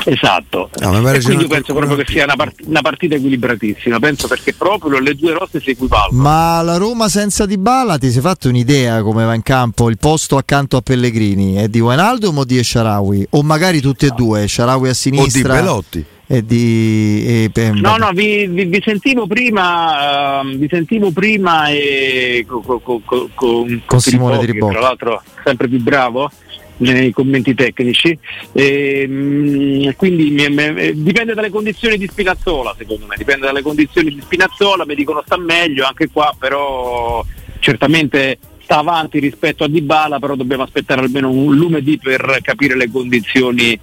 Esatto. 0.06 0.70
No, 0.80 1.10
E 1.10 1.20
quindi 1.22 1.46
penso 1.46 1.72
proprio 1.74 1.96
che 1.96 2.04
sia 2.06 2.24
una, 2.24 2.36
part- 2.36 2.60
una 2.66 2.82
partita 2.82 3.14
equilibratissima, 3.14 3.98
penso 3.98 4.28
perché 4.28 4.52
proprio 4.52 4.98
le 4.98 5.14
due 5.14 5.32
rosse 5.32 5.60
si 5.60 5.70
equivalgono. 5.70 6.20
Ma 6.22 6.60
la 6.62 6.76
Roma 6.76 7.08
senza 7.08 7.46
Dybala 7.46 7.96
ti 7.98 8.10
sei 8.10 8.20
fatto 8.20 8.48
un'idea 8.48 9.02
come 9.02 9.24
va 9.24 9.34
in 9.34 9.42
campo 9.42 9.88
il 9.88 9.96
posto 9.98 10.36
accanto 10.36 10.76
a 10.76 10.80
Pellegrini? 10.82 11.54
È 11.54 11.68
di 11.68 11.80
Wijnaldum 11.80 12.38
o 12.38 12.44
di 12.44 12.58
Esharawi? 12.58 13.26
O 13.30 13.42
magari 13.42 13.80
tutti 13.80 14.06
e 14.06 14.10
due, 14.10 14.42
Esharawi 14.42 14.86
a 14.86 14.90
o 14.90 14.92
di 14.92 14.94
sinistra 14.94 15.54
Belotti. 15.54 16.04
e 16.26 16.44
di... 16.44 17.50
e- 17.54 17.70
No, 17.72 17.96
no, 17.96 18.10
vi, 18.12 18.46
vi- 18.46 18.64
vi 18.66 18.82
sentivo 18.84 19.26
prima, 19.26 20.40
ehm, 20.40 20.56
vi 20.58 20.68
sentivo 20.70 21.10
prima 21.12 21.68
e 21.68 22.44
co- 22.46 22.60
co- 22.60 22.80
co- 22.80 23.00
co- 23.04 23.28
con, 23.34 23.82
Con 23.86 24.00
Simone 24.00 24.38
Tiribocchi. 24.38 24.72
tra 24.72 24.82
l'altro 24.82 25.22
sempre 25.44 25.68
più 25.68 25.80
bravo 25.80 26.30
nei 26.78 27.12
commenti 27.12 27.54
tecnici. 27.54 28.18
E, 28.52 29.04
mm, 29.08 29.88
quindi 29.96 30.30
mi- 30.30 31.02
dipende 31.02 31.34
dalle 31.34 31.50
condizioni 31.50 31.96
di 31.96 32.06
Spinazzola, 32.06 32.74
secondo 32.76 33.06
me, 33.06 33.16
dipende 33.16 33.46
dalle 33.46 33.62
condizioni 33.62 34.12
di 34.12 34.20
Spinazzola, 34.20 34.84
mi 34.84 34.94
dicono 34.94 35.22
sta 35.24 35.36
meglio 35.36 35.86
anche 35.86 36.08
qua, 36.10 36.34
però 36.38 37.24
certamente 37.60 38.38
sta 38.62 38.78
avanti 38.78 39.18
rispetto 39.18 39.64
a 39.64 39.68
Dybala, 39.68 40.18
però 40.18 40.34
dobbiamo 40.34 40.62
aspettare 40.62 41.02
almeno 41.02 41.30
un 41.30 41.54
lunedì 41.54 41.98
per 41.98 42.38
capire 42.42 42.76
le 42.76 42.90
condizioni 42.90 43.78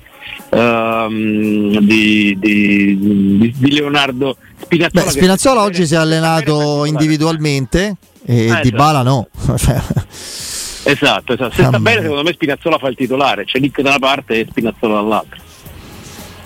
ehm, 0.49 1.79
di, 1.79 2.35
di- 2.39 2.97
di- 3.57 3.71
Leonardo 3.71 4.37
Spinazzola. 4.59 5.03
Beh, 5.05 5.09
Spinazzola 5.11 5.61
oggi 5.61 5.85
si 5.85 5.93
è 5.93 5.97
allenato 5.97 6.85
individualmente 6.85 7.95
e 8.25 8.47
eh, 8.47 8.59
Di 8.61 8.71
Bala 8.71 9.01
no. 9.03 9.27
esatto, 10.83 11.33
esatto. 11.33 11.55
Se 11.55 11.63
sta 11.63 11.79
bene 11.79 12.01
secondo 12.01 12.23
me 12.23 12.33
Spinazzola 12.33 12.77
fa 12.77 12.87
il 12.87 12.95
titolare, 12.95 13.45
c'è 13.45 13.59
Nick 13.59 13.81
da 13.81 13.89
una 13.89 13.99
parte 13.99 14.39
e 14.39 14.47
Spinazzola 14.49 14.95
dall'altra. 14.95 15.39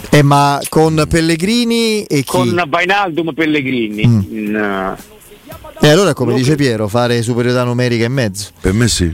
Eh, 0.09 0.21
ma 0.21 0.61
con 0.69 1.05
Pellegrini 1.09 2.03
e 2.03 2.17
chi? 2.17 2.23
Con 2.25 2.63
Vainaldum 2.67 3.33
Pellegrini. 3.33 4.07
Mm. 4.07 4.21
In, 4.29 4.95
uh... 4.99 5.83
E 5.85 5.89
allora 5.89 6.13
come 6.13 6.33
dice 6.35 6.55
Piero, 6.55 6.87
fare 6.87 7.21
superiorità 7.21 7.63
numerica 7.63 8.05
e 8.05 8.09
mezzo? 8.09 8.51
Per 8.61 8.73
me 8.73 8.87
sì. 8.87 9.13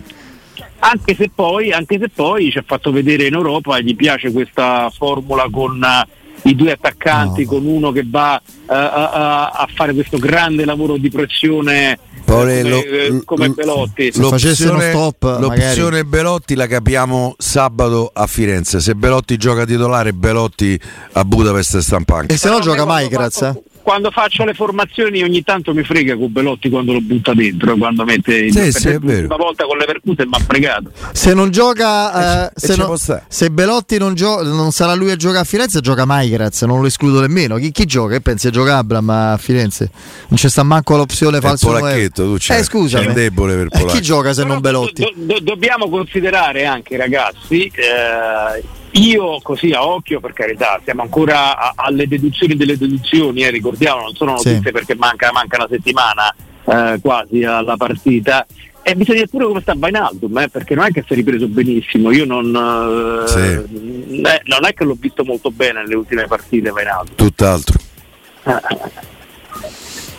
Anche 0.79 1.15
se 1.15 1.29
poi, 1.33 1.71
anche 1.71 1.99
se 1.99 2.09
poi 2.09 2.51
ci 2.51 2.57
ha 2.57 2.63
fatto 2.65 2.91
vedere 2.91 3.25
in 3.25 3.33
Europa, 3.33 3.79
gli 3.79 3.95
piace 3.95 4.31
questa 4.31 4.91
formula 4.95 5.47
con 5.51 5.79
uh, 5.79 6.47
i 6.49 6.55
due 6.55 6.71
attaccanti, 6.71 7.43
no. 7.43 7.49
con 7.49 7.65
uno 7.65 7.91
che 7.91 8.03
va 8.05 8.41
uh, 8.43 8.65
a 8.67 9.67
fare 9.73 9.93
questo 9.93 10.17
grande 10.17 10.65
lavoro 10.65 10.97
di 10.97 11.09
pressione 11.09 11.99
come, 12.31 12.63
lo, 12.63 12.77
eh, 12.77 13.21
come 13.25 13.49
Belotti. 13.49 14.11
Se 14.11 14.21
l'opzione, 14.21 14.89
stop, 14.89 15.23
l'opzione 15.23 15.97
magari. 15.97 16.03
Belotti 16.05 16.55
la 16.55 16.67
capiamo 16.67 17.35
sabato 17.37 18.09
a 18.13 18.27
Firenze. 18.27 18.79
Se 18.79 18.95
Belotti 18.95 19.37
gioca 19.37 19.65
titolare, 19.65 20.13
Belotti 20.13 20.79
a 21.13 21.25
Budapest 21.25 21.75
e 21.75 21.81
Stampanca. 21.81 22.33
E 22.33 22.37
se 22.37 22.49
no 22.49 22.59
gioca 22.59 22.85
mai, 22.85 23.07
grazie 23.07 23.63
quando 23.81 24.11
faccio 24.11 24.45
le 24.45 24.53
formazioni 24.53 25.21
ogni 25.23 25.43
tanto 25.43 25.73
mi 25.73 25.83
frega 25.83 26.15
con 26.15 26.31
Belotti 26.31 26.69
quando 26.69 26.93
lo 26.93 27.01
butta 27.01 27.33
dentro 27.33 27.75
quando 27.75 28.03
mette 28.03 28.51
sì, 28.51 28.71
sì, 28.71 28.91
l'ultima 28.93 29.35
volta 29.35 29.65
con 29.65 29.77
l'Everkusen 29.77 30.27
mi 30.27 30.35
ha 30.35 30.39
fregato. 30.39 30.91
Se 31.11 31.33
non 31.33 31.51
gioca 31.51 32.47
eh, 32.47 32.51
se, 32.55 32.75
no, 32.75 32.95
se, 32.95 33.49
Belotti 33.49 33.97
non, 33.97 34.13
gio- 34.13 34.43
non, 34.43 34.71
sarà 34.71 34.93
lui 34.93 35.11
a 35.11 35.15
giocare 35.15 35.41
a 35.41 35.43
Firenze 35.43 35.79
gioca 35.81 36.05
Maigraz 36.05 36.61
non 36.63 36.81
lo 36.81 36.87
escludo 36.87 37.21
nemmeno. 37.21 37.57
Chi, 37.57 37.71
chi 37.71 37.85
gioca? 37.85 38.13
che 38.13 38.21
pensi? 38.21 38.47
A 38.47 38.51
giocare 38.51 38.79
Abram 38.79 39.09
a 39.09 39.37
Firenze? 39.37 39.89
Non 40.27 40.37
c'è 40.37 40.49
sta 40.49 40.63
manco 40.63 40.95
l'opzione 40.95 41.39
falso 41.39 41.67
Polacchetto 41.67 42.23
tu 42.23 42.37
c'è, 42.37 42.59
eh, 42.59 42.63
scusami. 42.63 43.07
c'è 43.07 43.13
debole 43.13 43.55
per 43.55 43.69
Polacco 43.69 43.89
eh, 43.89 43.91
chi 43.93 44.01
gioca 44.01 44.33
se 44.33 44.41
Però 44.41 44.53
non 44.53 44.61
Belotti? 44.61 45.01
Do, 45.01 45.33
do, 45.33 45.39
dobbiamo 45.39 45.89
considerare 45.89 46.65
anche 46.65 46.97
ragazzi 46.97 47.71
eh, 47.73 48.79
io 48.91 49.39
così 49.41 49.71
a 49.71 49.85
occhio, 49.85 50.19
per 50.19 50.33
carità, 50.33 50.79
siamo 50.83 51.03
ancora 51.03 51.57
a, 51.57 51.73
alle 51.75 52.07
deduzioni 52.07 52.55
delle 52.55 52.77
deduzioni, 52.77 53.43
eh, 53.43 53.49
ricordiamo, 53.49 54.01
non 54.01 54.15
sono 54.15 54.31
notizie 54.31 54.61
sì. 54.63 54.71
perché 54.71 54.95
manca, 54.95 55.31
manca, 55.31 55.57
una 55.57 55.67
settimana 55.69 56.33
eh, 56.65 56.99
quasi 57.01 57.43
alla 57.43 57.77
partita. 57.77 58.45
E 58.83 58.95
bisogna 58.95 59.17
dire 59.19 59.29
pure 59.29 59.45
come 59.45 59.61
sta 59.61 59.75
Bainaldum, 59.75 60.39
eh, 60.39 60.49
perché 60.49 60.73
non 60.73 60.85
è 60.85 60.91
che 60.91 61.03
si 61.05 61.13
è 61.13 61.15
ripreso 61.15 61.47
benissimo. 61.47 62.11
Io 62.11 62.25
non, 62.25 63.23
eh, 63.23 63.27
sì. 63.27 63.37
eh, 63.37 64.41
non 64.45 64.65
è 64.65 64.73
che 64.73 64.83
l'ho 64.83 64.97
visto 64.99 65.23
molto 65.23 65.51
bene 65.51 65.81
nelle 65.81 65.95
ultime 65.95 66.25
partite 66.25 66.71
Bainaldum. 66.71 67.15
Tutt'altro. 67.15 67.79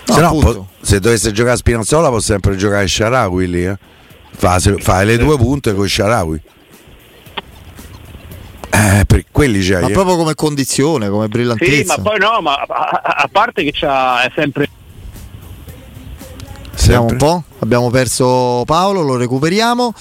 Se, 0.05 0.21
no, 0.21 0.39
po- 0.39 0.69
se 0.81 1.01
dovesse 1.01 1.33
giocare 1.33 1.55
a 1.55 1.59
Spinazzola 1.59 2.09
può 2.09 2.21
sempre 2.21 2.57
giocare 2.57 2.85
a 2.85 2.89
Sharawi 2.89 3.49
lì, 3.49 3.65
eh? 3.65 3.77
fa, 4.31 4.59
fa 4.59 5.03
le 5.03 5.19
due 5.19 5.37
punte 5.37 5.75
con 5.75 5.89
Sharawi. 5.89 6.41
Eh, 8.75 9.05
per 9.07 9.27
quelli 9.31 9.61
c'hai. 9.61 9.83
Ma 9.83 9.89
proprio 9.91 10.17
come 10.17 10.35
condizione, 10.35 11.11
come 11.11 11.29
brillantezza. 11.29 11.95
Sì, 11.95 12.01
ma 12.01 12.11
poi 12.11 12.19
no, 12.19 12.41
ma 12.41 12.55
a, 12.55 13.15
a 13.17 13.29
parte 13.31 13.65
che 13.65 13.71
c'ha 13.73 14.23
è 14.23 14.33
sempre 14.35 14.67
Vediamo 16.75 17.07
un 17.07 17.17
po', 17.17 17.45
abbiamo 17.61 17.91
perso 17.91 18.63
Paolo, 18.67 19.03
lo 19.03 19.17
recuperiamo. 19.17 19.93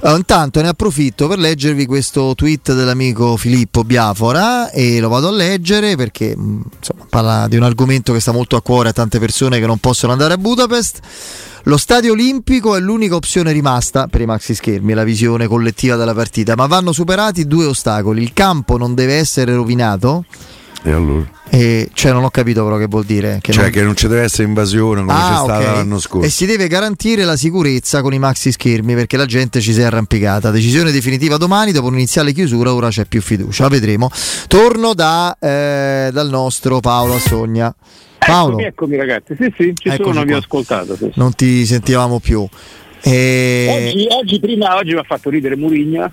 Uh, 0.00 0.16
intanto 0.16 0.60
ne 0.60 0.68
approfitto 0.68 1.26
per 1.26 1.38
leggervi 1.38 1.86
questo 1.86 2.34
tweet 2.34 2.74
dell'amico 2.74 3.36
Filippo 3.36 3.84
Biafora 3.84 4.70
e 4.70 5.00
lo 5.00 5.08
vado 5.08 5.28
a 5.28 5.32
leggere 5.32 5.96
perché 5.96 6.36
mm, 6.36 6.60
insomma, 6.76 7.06
parla 7.08 7.48
di 7.48 7.56
un 7.56 7.62
argomento 7.62 8.12
che 8.12 8.20
sta 8.20 8.32
molto 8.32 8.56
a 8.56 8.62
cuore 8.62 8.90
a 8.90 8.92
tante 8.92 9.18
persone 9.18 9.58
che 9.58 9.66
non 9.66 9.78
possono 9.78 10.12
andare 10.12 10.34
a 10.34 10.38
Budapest. 10.38 11.00
Lo 11.64 11.76
stadio 11.76 12.12
olimpico 12.12 12.76
è 12.76 12.80
l'unica 12.80 13.14
opzione 13.14 13.52
rimasta 13.52 14.06
per 14.06 14.20
i 14.20 14.26
maxi 14.26 14.54
schermi, 14.54 14.94
la 14.94 15.04
visione 15.04 15.46
collettiva 15.46 15.96
della 15.96 16.14
partita, 16.14 16.54
ma 16.56 16.66
vanno 16.66 16.92
superati 16.92 17.46
due 17.46 17.66
ostacoli. 17.66 18.22
Il 18.22 18.32
campo 18.32 18.78
non 18.78 18.94
deve 18.94 19.14
essere 19.14 19.54
rovinato. 19.54 20.24
E 20.82 20.90
allora? 20.92 21.36
E, 21.50 21.88
cioè 21.92 22.12
non 22.12 22.24
ho 22.24 22.30
capito 22.30 22.62
però 22.62 22.76
che 22.76 22.86
vuol 22.86 23.04
dire 23.04 23.38
che 23.40 23.52
cioè 23.52 23.64
non... 23.64 23.72
che 23.72 23.82
non 23.82 23.96
ci 23.96 24.06
deve 24.06 24.22
essere 24.22 24.46
invasione 24.46 25.00
come 25.00 25.12
ah, 25.12 25.16
c'è 25.16 25.34
stata 25.34 25.58
okay. 25.58 25.74
l'anno 25.74 25.98
scorso. 25.98 26.26
E 26.26 26.30
si 26.30 26.46
deve 26.46 26.68
garantire 26.68 27.24
la 27.24 27.36
sicurezza 27.36 28.02
con 28.02 28.12
i 28.12 28.18
maxi 28.18 28.52
schermi 28.52 28.94
perché 28.94 29.16
la 29.16 29.26
gente 29.26 29.60
ci 29.60 29.72
si 29.72 29.80
è 29.80 29.84
arrampicata. 29.84 30.50
Decisione 30.50 30.92
definitiva 30.92 31.36
domani 31.36 31.72
dopo 31.72 31.86
un'iniziale 31.86 32.32
chiusura 32.32 32.72
ora 32.72 32.88
c'è 32.88 33.06
più 33.06 33.20
fiducia. 33.22 33.68
Vedremo. 33.68 34.10
Torno 34.46 34.94
da, 34.94 35.36
eh, 35.40 36.10
dal 36.12 36.28
nostro 36.28 36.80
Paolo 36.80 37.14
Assogna 37.14 37.74
Paolo 38.18 38.58
eccomi, 38.58 38.64
eccomi 38.64 38.96
ragazzi. 38.96 39.36
Sì 39.38 39.52
sì 39.56 39.74
ci 39.74 39.88
Eccoci 39.88 40.12
sono 40.12 40.24
vi 40.24 40.32
ho 40.34 40.38
ascoltato 40.38 40.96
sì. 40.96 41.10
non 41.14 41.34
ti 41.34 41.64
sentivamo 41.64 42.20
più. 42.20 42.46
E... 43.00 43.66
oggi, 43.70 44.06
oggi, 44.10 44.40
prima 44.40 44.74
oggi 44.76 44.92
mi 44.92 44.98
ha 44.98 45.04
fatto 45.04 45.30
ridere 45.30 45.56
Murigna 45.56 46.12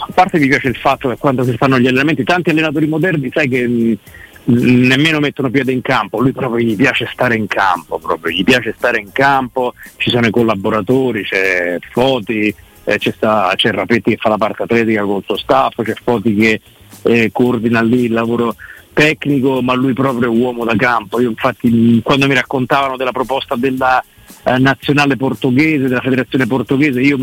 a 0.00 0.12
parte 0.12 0.38
mi 0.38 0.48
piace 0.48 0.68
il 0.68 0.76
fatto 0.76 1.08
che 1.08 1.16
quando 1.16 1.44
si 1.44 1.56
fanno 1.56 1.78
gli 1.78 1.86
allenamenti 1.86 2.24
tanti 2.24 2.50
allenatori 2.50 2.86
moderni 2.86 3.30
sai 3.32 3.48
che 3.48 3.98
nemmeno 4.44 5.20
mettono 5.20 5.50
piede 5.50 5.72
in 5.72 5.82
campo, 5.82 6.20
lui 6.20 6.32
proprio 6.32 6.64
gli 6.64 6.76
piace 6.76 7.08
stare 7.12 7.36
in 7.36 7.46
campo, 7.46 7.98
proprio 7.98 8.32
gli 8.32 8.42
piace 8.42 8.74
stare 8.76 8.98
in 8.98 9.12
campo, 9.12 9.74
ci 9.96 10.10
sono 10.10 10.26
i 10.26 10.30
collaboratori, 10.30 11.22
c'è 11.22 11.78
Foti, 11.90 12.54
eh, 12.84 12.98
c'è, 12.98 13.12
sta, 13.12 13.52
c'è 13.54 13.70
Rapetti 13.70 14.10
che 14.10 14.16
fa 14.16 14.30
la 14.30 14.38
parte 14.38 14.62
atletica 14.62 15.04
col 15.04 15.22
suo 15.24 15.36
staff, 15.36 15.82
c'è 15.82 15.94
Foti 16.02 16.34
che 16.34 16.60
eh, 17.02 17.30
coordina 17.32 17.82
lì 17.82 18.04
il 18.04 18.12
lavoro 18.12 18.56
tecnico, 18.92 19.62
ma 19.62 19.74
lui 19.74 19.92
proprio 19.92 20.32
è 20.32 20.34
uomo 20.34 20.64
da 20.64 20.74
campo. 20.76 21.20
Io 21.20 21.30
infatti 21.30 22.00
quando 22.02 22.26
mi 22.26 22.34
raccontavano 22.34 22.96
della 22.96 23.12
proposta 23.12 23.56
della 23.56 24.02
eh, 24.44 24.58
nazionale 24.58 25.16
portoghese, 25.16 25.88
della 25.88 26.00
federazione 26.00 26.46
portoghese, 26.46 27.00
io 27.00 27.18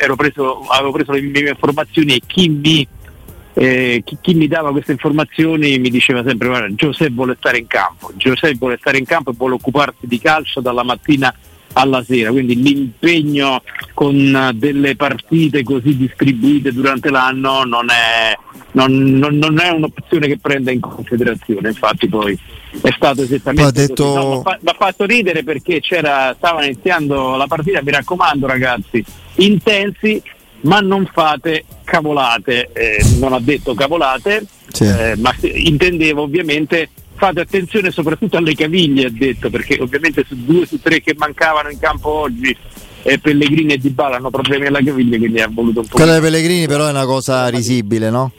ero 0.00 0.16
preso, 0.16 0.60
avevo 0.68 0.92
preso 0.92 1.12
le 1.12 1.20
mie 1.20 1.50
informazioni 1.50 2.14
e 2.14 2.20
chi 2.26 2.48
mi 2.48 2.86
eh, 3.56 4.02
chi, 4.04 4.18
chi, 4.20 4.34
mi 4.34 4.48
dava 4.48 4.72
queste 4.72 4.90
informazioni 4.92 5.78
mi 5.78 5.88
diceva 5.88 6.24
sempre 6.24 6.48
guarda 6.48 6.74
Giuseppe 6.74 7.12
vuole 7.12 7.36
stare 7.38 7.58
in 7.58 7.68
campo, 7.68 8.10
Giuseppe 8.16 8.56
vuole 8.58 8.78
stare 8.80 8.98
in 8.98 9.04
campo 9.04 9.30
e 9.30 9.34
vuole 9.36 9.54
occuparsi 9.54 10.08
di 10.08 10.18
calcio 10.18 10.60
dalla 10.60 10.82
mattina 10.82 11.32
alla 11.74 12.02
sera, 12.02 12.30
quindi 12.30 12.60
l'impegno 12.60 13.62
con 13.94 14.50
delle 14.54 14.96
partite 14.96 15.62
così 15.62 15.96
distribuite 15.96 16.72
durante 16.72 17.10
l'anno 17.10 17.64
non 17.64 17.90
è, 17.90 18.36
non, 18.72 18.92
non, 18.92 19.36
non 19.36 19.58
è 19.60 19.70
un'opzione 19.70 20.26
che 20.26 20.38
prenda 20.38 20.70
in 20.70 20.80
considerazione, 20.80 21.68
infatti 21.68 22.08
poi 22.08 22.38
è 22.80 22.90
stato 22.96 23.22
esattamente 23.22 23.86
detto... 23.86 24.04
così. 24.04 24.18
No, 24.18 24.42
mi 24.60 24.70
ha 24.70 24.76
fatto 24.78 25.04
ridere 25.04 25.42
perché 25.42 25.80
c'era, 25.80 26.34
stava 26.36 26.64
iniziando 26.64 27.36
la 27.36 27.46
partita, 27.46 27.82
mi 27.82 27.90
raccomando 27.90 28.46
ragazzi, 28.46 29.04
intensi 29.36 30.22
ma 30.64 30.80
non 30.80 31.08
fate 31.12 31.64
cavolate, 31.84 32.70
eh, 32.72 33.04
non 33.18 33.32
ha 33.32 33.40
detto 33.40 33.74
cavolate, 33.74 34.46
sì. 34.68 34.84
eh, 34.84 35.14
ma 35.16 35.34
intendevo 35.40 36.22
ovviamente 36.22 36.88
fate 37.16 37.40
attenzione 37.40 37.90
soprattutto 37.90 38.36
alle 38.36 38.54
caviglie, 38.54 39.06
ha 39.06 39.10
detto, 39.10 39.50
perché 39.50 39.78
ovviamente 39.80 40.24
su 40.26 40.36
due 40.44 40.66
su 40.66 40.80
tre 40.80 41.00
che 41.00 41.14
mancavano 41.16 41.70
in 41.70 41.78
campo 41.78 42.08
oggi 42.08 42.56
eh, 43.02 43.18
Pellegrini 43.18 43.74
e 43.74 43.78
Di 43.78 43.90
Bala 43.90 44.16
hanno 44.16 44.30
problemi 44.30 44.66
alla 44.66 44.82
caviglia, 44.82 45.18
quindi 45.18 45.40
ha 45.40 45.48
voluto 45.50 45.80
un 45.80 45.86
po'. 45.86 45.96
Quella 45.96 46.12
dei 46.12 46.22
Pellegrini 46.22 46.66
però 46.66 46.86
è 46.86 46.90
una 46.90 47.06
cosa 47.06 47.46
risibile, 47.48 48.10
no? 48.10 48.32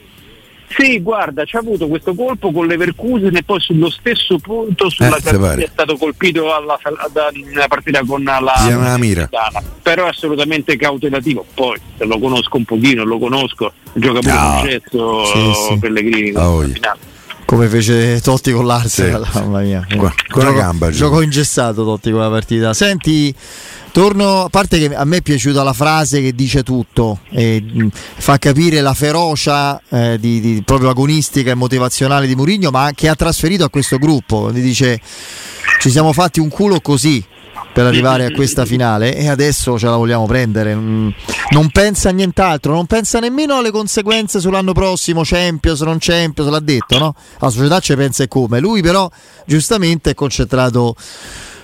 Sì, 0.68 1.00
guarda, 1.00 1.44
ci 1.44 1.56
ha 1.56 1.60
avuto 1.60 1.86
questo 1.86 2.14
colpo 2.14 2.50
con 2.50 2.66
l'Everkusen 2.66 3.34
e 3.36 3.42
poi 3.42 3.60
sullo 3.60 3.88
stesso 3.88 4.38
punto 4.38 4.90
sulla 4.90 5.16
eh, 5.16 5.64
è 5.64 5.68
stato 5.70 5.96
colpito 5.96 6.54
alla, 6.54 6.78
alla, 6.82 7.68
partita 7.68 8.04
con 8.04 8.22
la, 8.22 8.96
mira. 8.98 9.28
però 9.82 10.06
è 10.06 10.08
assolutamente 10.08 10.76
cautelativo. 10.76 11.44
Poi 11.54 11.80
se 11.96 12.04
lo 12.04 12.18
conosco 12.18 12.56
un 12.56 12.64
pochino, 12.64 13.04
lo 13.04 13.18
conosco, 13.18 13.72
gioca 13.94 14.20
pure 14.20 14.34
no. 14.34 14.60
un 14.60 14.66
gesto 14.66 15.24
sì, 15.24 15.52
sì. 15.68 15.78
Pellegrini. 15.78 16.32
Oh, 16.34 16.64
come 17.46 17.68
fece 17.68 18.20
Totti 18.20 18.50
con 18.50 18.66
l'Arsenal, 18.66 19.24
sì. 19.24 19.38
mamma 19.38 19.60
mia. 19.60 19.86
Con, 19.88 19.98
con 19.98 20.12
gioco, 20.26 20.42
la 20.42 20.52
gamba. 20.52 20.90
Gioco 20.90 21.22
ingessato 21.22 21.84
Totti 21.84 22.10
con 22.10 22.20
la 22.20 22.28
partita. 22.28 22.74
Senti, 22.74 23.32
torno, 23.96 24.44
a 24.44 24.48
parte 24.50 24.78
che 24.78 24.94
a 24.94 25.04
me 25.04 25.16
è 25.16 25.22
piaciuta 25.22 25.62
la 25.62 25.72
frase 25.72 26.20
che 26.20 26.34
dice 26.34 26.62
tutto, 26.62 27.20
e, 27.30 27.62
mh, 27.62 27.88
fa 28.16 28.36
capire 28.36 28.82
la 28.82 28.92
ferocia 28.92 29.80
eh, 29.88 30.18
di, 30.20 30.38
di, 30.38 30.62
proprio 30.62 30.90
agonistica 30.90 31.52
e 31.52 31.54
motivazionale 31.54 32.26
di 32.26 32.34
Mourinho, 32.34 32.68
ma 32.68 32.90
che 32.94 33.08
ha 33.08 33.14
trasferito 33.14 33.64
a 33.64 33.70
questo 33.70 33.96
gruppo. 33.96 34.50
Dice 34.50 35.00
ci 35.80 35.88
siamo 35.88 36.12
fatti 36.12 36.40
un 36.40 36.50
culo 36.50 36.78
così 36.82 37.24
per 37.72 37.86
arrivare 37.86 38.26
a 38.26 38.32
questa 38.32 38.66
finale 38.66 39.16
e 39.16 39.30
adesso 39.30 39.78
ce 39.78 39.86
la 39.86 39.96
vogliamo 39.96 40.26
prendere. 40.26 40.74
Mm, 40.74 41.08
non 41.52 41.70
pensa 41.70 42.10
a 42.10 42.12
nient'altro, 42.12 42.74
non 42.74 42.84
pensa 42.84 43.18
nemmeno 43.18 43.56
alle 43.56 43.70
conseguenze 43.70 44.40
sull'anno 44.40 44.74
prossimo, 44.74 45.22
Champions, 45.24 45.80
non 45.80 45.96
Champions, 45.98 46.50
l'ha 46.50 46.60
detto, 46.60 46.98
no? 46.98 47.14
La 47.38 47.48
società 47.48 47.80
ci 47.80 47.96
pensa 47.96 48.24
e 48.24 48.28
come. 48.28 48.60
Lui 48.60 48.82
però 48.82 49.10
giustamente 49.46 50.10
è 50.10 50.14
concentrato 50.14 50.94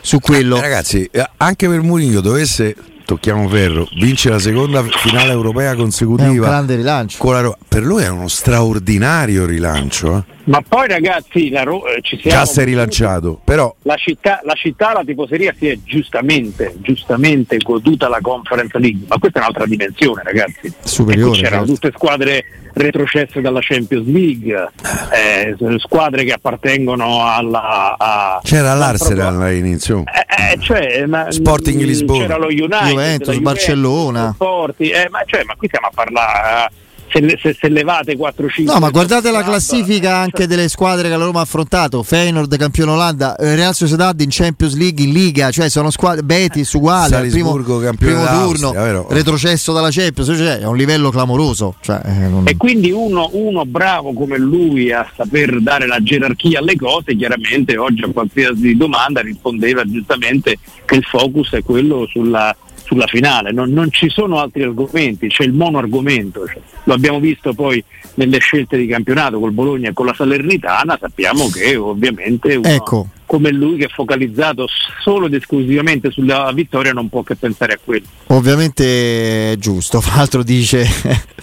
su 0.02 0.18
quello. 0.20 0.56
Eh, 0.58 0.60
ragazzi, 0.60 1.08
eh, 1.10 1.26
anche 1.38 1.68
per 1.68 1.80
Murillo 1.80 2.20
dovesse 2.20 2.74
tocchiamo 3.12 3.46
ferro, 3.48 3.86
vince 3.96 4.30
la 4.30 4.38
seconda 4.38 4.82
finale 4.82 5.32
europea 5.32 5.74
consecutiva. 5.74 6.28
È 6.28 6.30
un 6.30 6.40
grande 6.40 6.76
rilancio. 6.76 7.40
Ro- 7.40 7.58
per 7.68 7.82
lui 7.82 8.02
è 8.02 8.08
uno 8.08 8.28
straordinario 8.28 9.44
rilancio. 9.44 10.16
Eh? 10.16 10.22
Ma 10.44 10.62
poi 10.66 10.88
ragazzi, 10.88 11.50
la 11.50 11.62
Ro- 11.62 11.86
eh, 11.86 12.00
ci 12.00 12.18
siamo. 12.20 12.38
Già 12.38 12.46
si 12.46 12.60
è 12.60 12.64
rilanciato, 12.64 13.40
però. 13.44 13.74
La 13.82 13.96
città, 13.96 14.40
la 14.44 14.54
città, 14.54 14.92
la 14.92 15.02
tifoseria 15.04 15.54
si 15.56 15.68
è 15.68 15.78
giustamente, 15.84 16.74
giustamente 16.78 17.58
goduta 17.58 18.08
la 18.08 18.18
Conference 18.20 18.78
League, 18.78 19.04
ma 19.06 19.18
questa 19.18 19.38
è 19.38 19.42
un'altra 19.42 19.66
dimensione, 19.66 20.22
ragazzi. 20.24 20.72
Superiore. 20.82 21.36
C'erano 21.36 21.66
certo. 21.66 21.72
tutte 21.72 21.92
squadre 21.94 22.44
retrocesse 22.74 23.40
dalla 23.40 23.60
Champions 23.60 24.06
League, 24.06 24.70
eh, 25.12 25.54
squadre 25.78 26.24
che 26.24 26.32
appartengono 26.32 27.24
alla. 27.26 27.94
A, 27.98 28.40
C'era 28.42 28.74
l'Arsenal 28.74 29.40
all'inizio. 29.40 30.02
Eh, 30.06 30.31
eh, 30.50 30.58
cioè, 30.60 31.06
ma, 31.06 31.30
Sporting 31.30 31.80
Lisbona. 31.82 32.20
C'era 32.20 32.36
lo 32.36 32.46
United, 32.46 32.88
Juventus, 32.88 33.38
Barcellona. 33.38 34.32
Sporti, 34.34 34.90
eh, 34.90 35.08
ma, 35.10 35.22
cioè, 35.24 35.44
ma 35.44 35.54
qui 35.56 35.68
stiamo 35.68 35.86
a 35.86 35.92
parlare 35.94 36.70
se, 37.12 37.38
se, 37.40 37.56
se 37.58 37.68
levate 37.68 38.16
4-5 38.16 38.64
no 38.64 38.78
ma 38.78 38.90
guardate 38.90 39.30
la 39.30 39.42
classifica 39.42 40.16
anche 40.16 40.46
delle 40.46 40.68
squadre 40.68 41.08
che 41.08 41.16
la 41.16 41.24
Roma 41.24 41.40
ha 41.40 41.42
affrontato 41.42 42.02
Feyenoord 42.02 42.56
campione 42.56 42.92
Olanda 42.92 43.36
eh, 43.36 43.54
Real 43.54 43.74
Sociedad 43.74 44.18
in 44.20 44.28
Champions 44.30 44.74
League 44.76 45.04
in 45.04 45.12
Liga 45.12 45.50
cioè 45.50 45.68
sono 45.68 45.90
squadre 45.90 46.22
Betis 46.22 46.72
uguale 46.72 47.16
al 47.16 47.28
primo, 47.28 47.52
primo 47.98 48.26
turno 48.26 48.70
vero? 48.70 49.06
retrocesso 49.10 49.72
dalla 49.72 49.90
Champions 49.90 50.36
cioè 50.36 50.58
è 50.58 50.66
un 50.66 50.76
livello 50.76 51.10
clamoroso 51.10 51.76
cioè, 51.80 52.00
eh, 52.04 52.28
non... 52.28 52.46
e 52.46 52.56
quindi 52.56 52.90
uno, 52.90 53.28
uno, 53.32 53.64
bravo 53.66 54.12
come 54.12 54.38
lui 54.38 54.90
a 54.92 55.08
saper 55.14 55.60
dare 55.60 55.86
la 55.86 56.02
gerarchia 56.02 56.60
alle 56.60 56.76
cose 56.76 57.14
chiaramente 57.16 57.76
oggi 57.76 58.02
a 58.02 58.08
qualsiasi 58.08 58.76
domanda 58.76 59.20
rispondeva 59.20 59.84
giustamente 59.84 60.58
che 60.84 60.94
il 60.96 61.04
focus 61.04 61.52
è 61.52 61.62
quello 61.62 62.06
sulla 62.10 62.54
sulla 62.92 63.06
finale, 63.06 63.52
non, 63.52 63.70
non, 63.70 63.90
ci 63.90 64.10
sono 64.10 64.38
altri 64.38 64.62
argomenti, 64.62 65.28
c'è 65.28 65.44
il 65.44 65.52
monoargomento, 65.52 66.46
cioè, 66.46 66.60
lo 66.84 66.92
abbiamo 66.92 67.18
visto 67.20 67.54
poi 67.54 67.82
nelle 68.14 68.38
scelte 68.38 68.76
di 68.76 68.86
campionato 68.86 69.40
col 69.40 69.52
Bologna 69.52 69.88
e 69.88 69.92
con 69.94 70.06
la 70.06 70.14
Salernitana, 70.14 70.98
sappiamo 71.00 71.48
che 71.48 71.74
ovviamente 71.76 72.54
uno 72.54 72.68
ecco. 72.68 73.08
Come 73.32 73.50
lui 73.50 73.78
che 73.78 73.86
è 73.86 73.88
focalizzato 73.88 74.66
solo 75.00 75.24
ed 75.24 75.32
esclusivamente 75.32 76.10
sulla 76.10 76.52
vittoria 76.52 76.92
non 76.92 77.08
può 77.08 77.22
che 77.22 77.34
pensare 77.34 77.72
a 77.72 77.78
quello. 77.82 78.04
Ovviamente 78.26 79.52
è 79.52 79.56
giusto, 79.56 80.02
fra 80.02 80.16
l'altro 80.16 80.42
dice 80.42 80.86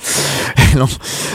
non, 0.75 0.87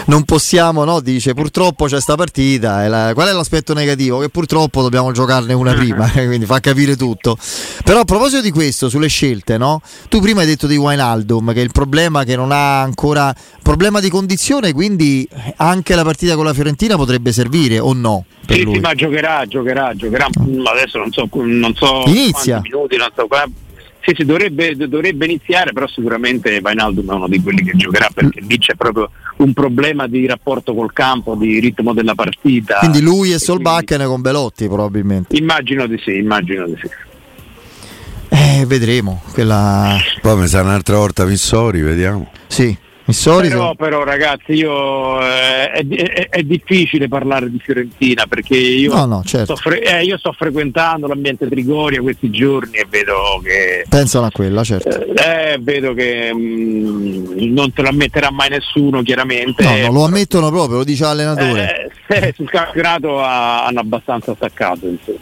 non, 0.06 0.22
possiamo, 0.22 0.84
no? 0.84 1.00
dice 1.00 1.34
purtroppo 1.34 1.86
c'è 1.86 2.00
sta 2.00 2.14
partita, 2.14 2.86
la, 2.86 3.10
qual 3.14 3.30
è 3.30 3.32
l'aspetto 3.32 3.74
negativo? 3.74 4.20
Che 4.20 4.28
purtroppo 4.28 4.80
dobbiamo 4.80 5.10
giocarne 5.10 5.54
una 5.54 5.74
prima, 5.74 6.08
quindi 6.14 6.46
fa 6.46 6.60
capire 6.60 6.94
tutto. 6.94 7.36
Però 7.82 7.98
a 7.98 8.04
proposito 8.04 8.40
di 8.40 8.52
questo, 8.52 8.88
sulle 8.88 9.08
scelte, 9.08 9.58
no? 9.58 9.82
tu 10.08 10.20
prima 10.20 10.42
hai 10.42 10.46
detto 10.46 10.68
di 10.68 10.76
Wijnaldum 10.76 11.52
che 11.52 11.62
il 11.62 11.72
problema 11.72 12.22
è 12.22 12.24
che 12.24 12.36
non 12.36 12.52
ha 12.52 12.80
ancora 12.80 13.34
problema 13.60 13.98
di 13.98 14.08
condizione, 14.08 14.72
quindi 14.72 15.28
anche 15.56 15.96
la 15.96 16.04
partita 16.04 16.36
con 16.36 16.44
la 16.44 16.54
Fiorentina 16.54 16.94
potrebbe 16.94 17.32
servire 17.32 17.80
o 17.80 17.92
no? 17.92 18.24
Sì, 18.46 18.66
sì, 18.70 18.78
ma 18.78 18.94
giocherà, 18.94 19.46
giocherà, 19.46 19.94
giocherà. 19.94 20.28
Adesso 20.44 20.98
non 20.98 21.12
so, 21.12 21.28
non 21.32 21.74
so 21.74 22.04
Inizia. 22.06 22.60
minuti, 22.62 22.96
non 22.96 23.08
so 23.14 23.26
sì, 24.04 24.12
sì, 24.14 24.24
dovrebbe, 24.26 24.76
dovrebbe, 24.76 25.24
iniziare, 25.24 25.72
però 25.72 25.88
sicuramente 25.88 26.60
Vainaldum 26.60 27.10
è 27.10 27.14
uno 27.14 27.26
di 27.26 27.40
quelli 27.40 27.64
che 27.64 27.72
giocherà 27.74 28.10
perché 28.12 28.40
lì 28.40 28.58
c'è 28.58 28.74
proprio 28.74 29.10
un 29.38 29.54
problema 29.54 30.06
di 30.06 30.26
rapporto 30.26 30.74
col 30.74 30.92
campo, 30.92 31.34
di 31.34 31.58
ritmo 31.58 31.94
della 31.94 32.14
partita. 32.14 32.80
Quindi 32.80 33.00
lui 33.00 33.30
e, 33.30 33.36
e 33.36 33.38
Solbakken 33.38 33.96
quindi... 33.96 34.12
con 34.12 34.20
Belotti 34.20 34.66
probabilmente. 34.66 35.34
Immagino 35.34 35.86
di 35.86 35.98
sì, 36.04 36.18
immagino 36.18 36.66
di 36.66 36.76
sì. 36.78 36.88
Eh, 38.28 38.66
vedremo. 38.66 39.22
Quella... 39.32 39.96
Poi 40.20 40.36
mi 40.38 40.48
sa 40.48 40.60
un'altra 40.60 40.98
volta 40.98 41.24
Vissori, 41.24 41.80
vediamo. 41.80 42.30
Sì. 42.46 42.76
Però, 43.50 43.74
però 43.74 44.02
ragazzi 44.02 44.52
io, 44.52 45.20
eh, 45.20 45.70
è, 45.72 45.86
è, 45.86 46.28
è, 46.30 46.42
difficile 46.42 47.06
parlare 47.06 47.50
di 47.50 47.58
Fiorentina 47.58 48.24
perché 48.26 48.56
io, 48.56 48.94
no, 48.94 49.04
no, 49.04 49.22
certo. 49.24 49.56
sto, 49.56 49.68
fre- 49.68 49.82
eh, 49.82 50.04
io 50.04 50.16
sto 50.16 50.32
frequentando 50.32 51.06
l'ambiente 51.06 51.46
Trigoria 51.46 52.00
questi 52.00 52.30
giorni 52.30 52.78
e 52.78 52.86
vedo 52.88 53.42
che 53.42 53.84
pensano 53.90 54.24
a 54.24 54.30
quella 54.30 54.64
certo 54.64 54.88
eh, 54.88 55.52
eh 55.52 55.58
vedo 55.60 55.92
che 55.92 56.32
mh, 56.32 56.38
mm, 56.38 57.52
non 57.52 57.74
te 57.74 57.82
lo 57.82 57.88
ammetterà 57.88 58.30
mai 58.30 58.48
nessuno 58.48 59.02
chiaramente 59.02 59.62
no, 59.64 59.76
no 59.76 59.92
lo 59.92 60.04
ammettono 60.04 60.48
proprio 60.50 60.78
lo 60.78 60.84
dice 60.84 61.04
l'allenatore 61.04 61.90
eh, 62.08 62.32
sul 62.34 62.48
campionato 62.48 63.20
hanno 63.20 63.80
abbastanza 63.80 64.34
staccato 64.34 64.86
insomma. 64.86 65.18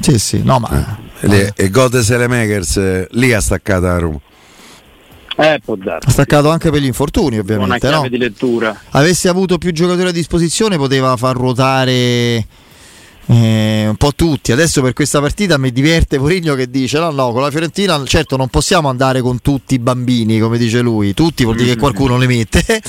sì 0.00 0.18
sì 0.18 0.42
no 0.44 0.58
ma 0.58 0.98
e, 1.20 1.52
e 1.56 1.70
Godes 1.70 2.10
e 2.10 2.18
le 2.18 2.28
Makers 2.28 2.76
eh, 2.76 3.08
lì 3.12 3.32
ha 3.32 3.40
staccato 3.40 3.86
a 3.86 3.98
Roma 3.98 4.20
eh, 5.40 5.60
può 5.64 5.76
darsi. 5.76 6.08
Ha 6.08 6.10
staccato 6.10 6.50
anche 6.50 6.68
per 6.70 6.80
gli 6.80 6.86
infortuni, 6.86 7.38
ovviamente. 7.38 7.70
Una 7.70 7.78
chiave 7.78 7.94
no? 7.94 8.08
di 8.08 8.18
lettura. 8.18 8.76
Avesse 8.90 9.28
avuto 9.28 9.56
più 9.56 9.70
giocatori 9.72 10.08
a 10.08 10.12
disposizione, 10.12 10.76
poteva 10.76 11.16
far 11.16 11.36
ruotare. 11.36 12.46
Eh, 13.30 13.86
un 13.86 13.96
po' 13.96 14.12
tutti. 14.16 14.50
Adesso 14.50 14.82
per 14.82 14.94
questa 14.94 15.20
partita 15.20 15.56
mi 15.56 15.70
diverte 15.70 16.18
Porigno 16.18 16.56
che 16.56 16.68
dice: 16.68 16.98
No, 16.98 17.10
no, 17.10 17.30
con 17.30 17.42
la 17.42 17.50
Fiorentina 17.52 18.02
certo 18.04 18.36
non 18.36 18.48
possiamo 18.48 18.88
andare 18.88 19.20
con 19.20 19.40
tutti 19.40 19.74
i 19.74 19.78
bambini, 19.78 20.40
come 20.40 20.58
dice 20.58 20.80
lui. 20.80 21.14
Tutti 21.14 21.44
vuol 21.44 21.56
dire 21.56 21.74
che 21.74 21.78
qualcuno 21.78 22.18
li 22.18 22.26
mette. 22.26 22.64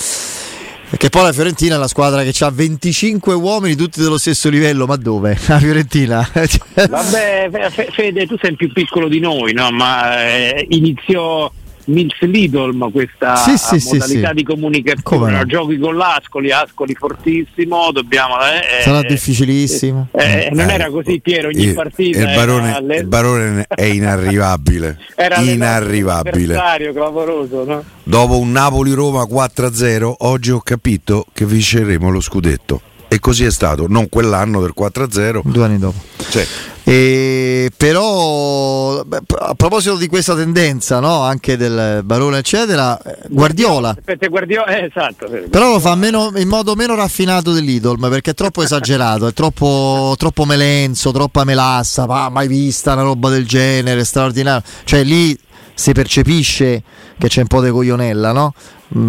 Perché 0.90 1.10
poi 1.10 1.22
la 1.22 1.34
Fiorentina 1.34 1.76
è 1.76 1.78
la 1.78 1.88
squadra 1.88 2.24
che 2.24 2.34
ha 2.44 2.50
25 2.50 3.36
uomini 3.36 3.76
tutti 3.76 4.02
dello 4.02 4.18
stesso 4.18 4.50
livello, 4.50 4.88
ma 4.88 4.96
dove? 4.96 5.38
La 5.46 5.60
Fiorentina? 5.60 6.28
Vabbè, 6.34 7.70
Fede, 7.92 8.26
tu 8.26 8.36
sei 8.42 8.56
più 8.56 8.72
piccolo 8.72 9.08
di 9.08 9.20
noi, 9.20 9.54
no? 9.54 9.70
Ma 9.70 10.26
eh, 10.26 10.66
iniziò 10.70 11.52
Mills 11.90 12.20
Lidl 12.22 12.92
questa 12.92 13.36
sì, 13.36 13.58
sì, 13.58 13.80
modalità 13.92 14.30
sì, 14.30 14.34
di 14.34 14.44
comunicazione 14.44 15.32
no? 15.32 15.46
giochi 15.46 15.78
con 15.78 15.96
l'Ascoli 15.96 16.52
Ascoli 16.52 16.96
fortissimo 16.96 17.92
dobbiamo 17.92 18.36
eh, 18.40 18.82
sarà 18.84 19.00
eh, 19.00 19.08
difficilissimo. 19.08 20.08
eh, 20.12 20.46
eh, 20.46 20.50
non 20.52 20.70
era 20.70 20.90
così 20.90 21.20
Piero 21.20 21.48
ogni 21.48 21.74
partita 21.74 22.20
il 22.20 22.36
barone, 22.36 22.76
alle... 22.76 22.98
il 22.98 23.08
barone 23.08 23.66
è 23.68 23.84
inarrivabile 23.84 24.98
era 25.16 25.38
inarrivabile. 25.38 26.56
clamoroso 26.94 27.64
no? 27.66 27.84
dopo 28.04 28.38
un 28.38 28.52
Napoli-Roma 28.52 29.24
4-0 29.24 30.14
oggi 30.20 30.52
ho 30.52 30.60
capito 30.60 31.26
che 31.34 31.46
vinceremo 31.46 32.10
lo 32.10 32.22
scudetto. 32.22 32.82
E 33.12 33.20
così 33.20 33.44
è 33.44 33.50
stato, 33.50 33.88
non 33.88 34.08
quell'anno 34.08 34.62
del 34.62 34.74
4-0 34.78 35.42
due 35.44 35.64
anni 35.64 35.80
dopo. 35.80 35.98
Cioè, 36.30 36.46
e 36.84 37.29
però 37.76 39.00
a 39.00 39.56
proposito 39.56 39.96
di 39.96 40.08
questa 40.08 40.36
tendenza 40.36 41.00
no? 41.00 41.22
anche 41.22 41.58
del 41.58 42.02
Barone 42.04 42.40
eccetera 42.40 43.00
Guardiola, 43.28 43.96
Guardiola 44.30 44.66
eh, 44.78 44.86
esatto, 44.86 45.28
però 45.50 45.74
lo 45.74 45.80
fa 45.80 45.96
meno, 45.96 46.32
in 46.36 46.48
modo 46.48 46.76
meno 46.76 46.96
raffinato 46.96 47.52
dell'Idolm 47.52 48.10
perché 48.10 48.32
è 48.32 48.34
troppo 48.34 48.62
esagerato 48.62 49.28
è 49.28 49.34
troppo, 49.34 50.16
troppo 50.18 50.46
melenzo 50.46 51.12
troppa 51.12 51.44
melassa 51.44 52.06
ma 52.06 52.30
mai 52.30 52.48
vista 52.48 52.94
una 52.94 53.04
roba 53.04 53.30
del 53.30 53.46
genere 53.46 54.04
straordinaria 54.04 54.64
cioè 54.84 55.04
lì 55.04 55.38
si 55.74 55.92
percepisce 55.94 56.84
che 57.18 57.28
c'è 57.28 57.42
un 57.42 57.48
po' 57.48 57.62
di 57.62 57.70
coglionella 57.70 58.32
no? 58.32 58.54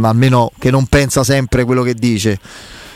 almeno 0.02 0.52
che 0.58 0.70
non 0.70 0.86
pensa 0.86 1.24
sempre 1.24 1.64
quello 1.64 1.82
che 1.82 1.94
dice 1.94 2.38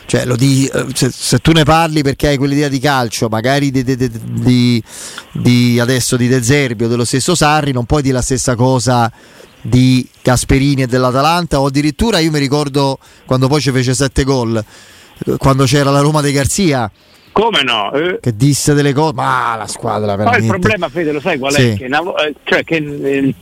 cioè, 0.06 0.26
di, 0.36 0.70
eh, 0.72 0.86
se, 0.92 1.10
se, 1.10 1.38
tu 1.38 1.52
ne 1.52 1.64
parli 1.64 2.02
perché 2.02 2.28
hai 2.28 2.36
quell'idea 2.36 2.68
di 2.68 2.78
calcio, 2.78 3.28
magari 3.28 3.70
di, 3.70 3.82
di, 3.82 4.82
di, 5.32 5.80
adesso 5.80 6.16
di 6.16 6.28
De 6.28 6.42
Zerbi 6.42 6.84
o 6.84 6.88
dello 6.88 7.04
stesso 7.04 7.34
Sarri, 7.34 7.72
non 7.72 7.86
puoi 7.86 8.02
dire 8.02 8.14
la 8.14 8.22
stessa 8.22 8.54
cosa 8.54 9.10
di 9.66 10.06
Gasperini 10.22 10.82
e 10.82 10.86
dell'Atalanta 10.86 11.58
o 11.58 11.66
addirittura 11.66 12.18
io 12.18 12.30
mi 12.30 12.38
ricordo 12.38 12.98
quando 13.24 13.48
poi 13.48 13.62
ci 13.62 13.70
fece 13.70 13.94
sette 13.94 14.22
gol 14.22 14.62
quando 15.38 15.64
c'era 15.64 15.90
la 15.90 16.00
Roma 16.00 16.20
dei 16.20 16.32
Garzia 16.32 16.90
come 17.32 17.62
no? 17.62 17.90
Eh. 17.92 18.18
che 18.20 18.36
disse 18.36 18.74
delle 18.74 18.92
cose 18.92 19.14
ma 19.14 19.56
la 19.56 19.66
squadra 19.66 20.16
veramente 20.16 20.46
Poi 20.46 20.54
il 20.54 20.60
problema 20.60 20.88
Fede 20.90 21.12
lo 21.12 21.20
sai 21.20 21.38
qual 21.38 21.54
è? 21.54 21.58
Sì. 21.58 21.76
Che, 21.76 21.84
eh, 21.86 22.34
cioè 22.44 22.62
che 22.62 22.76
eh, 22.76 23.34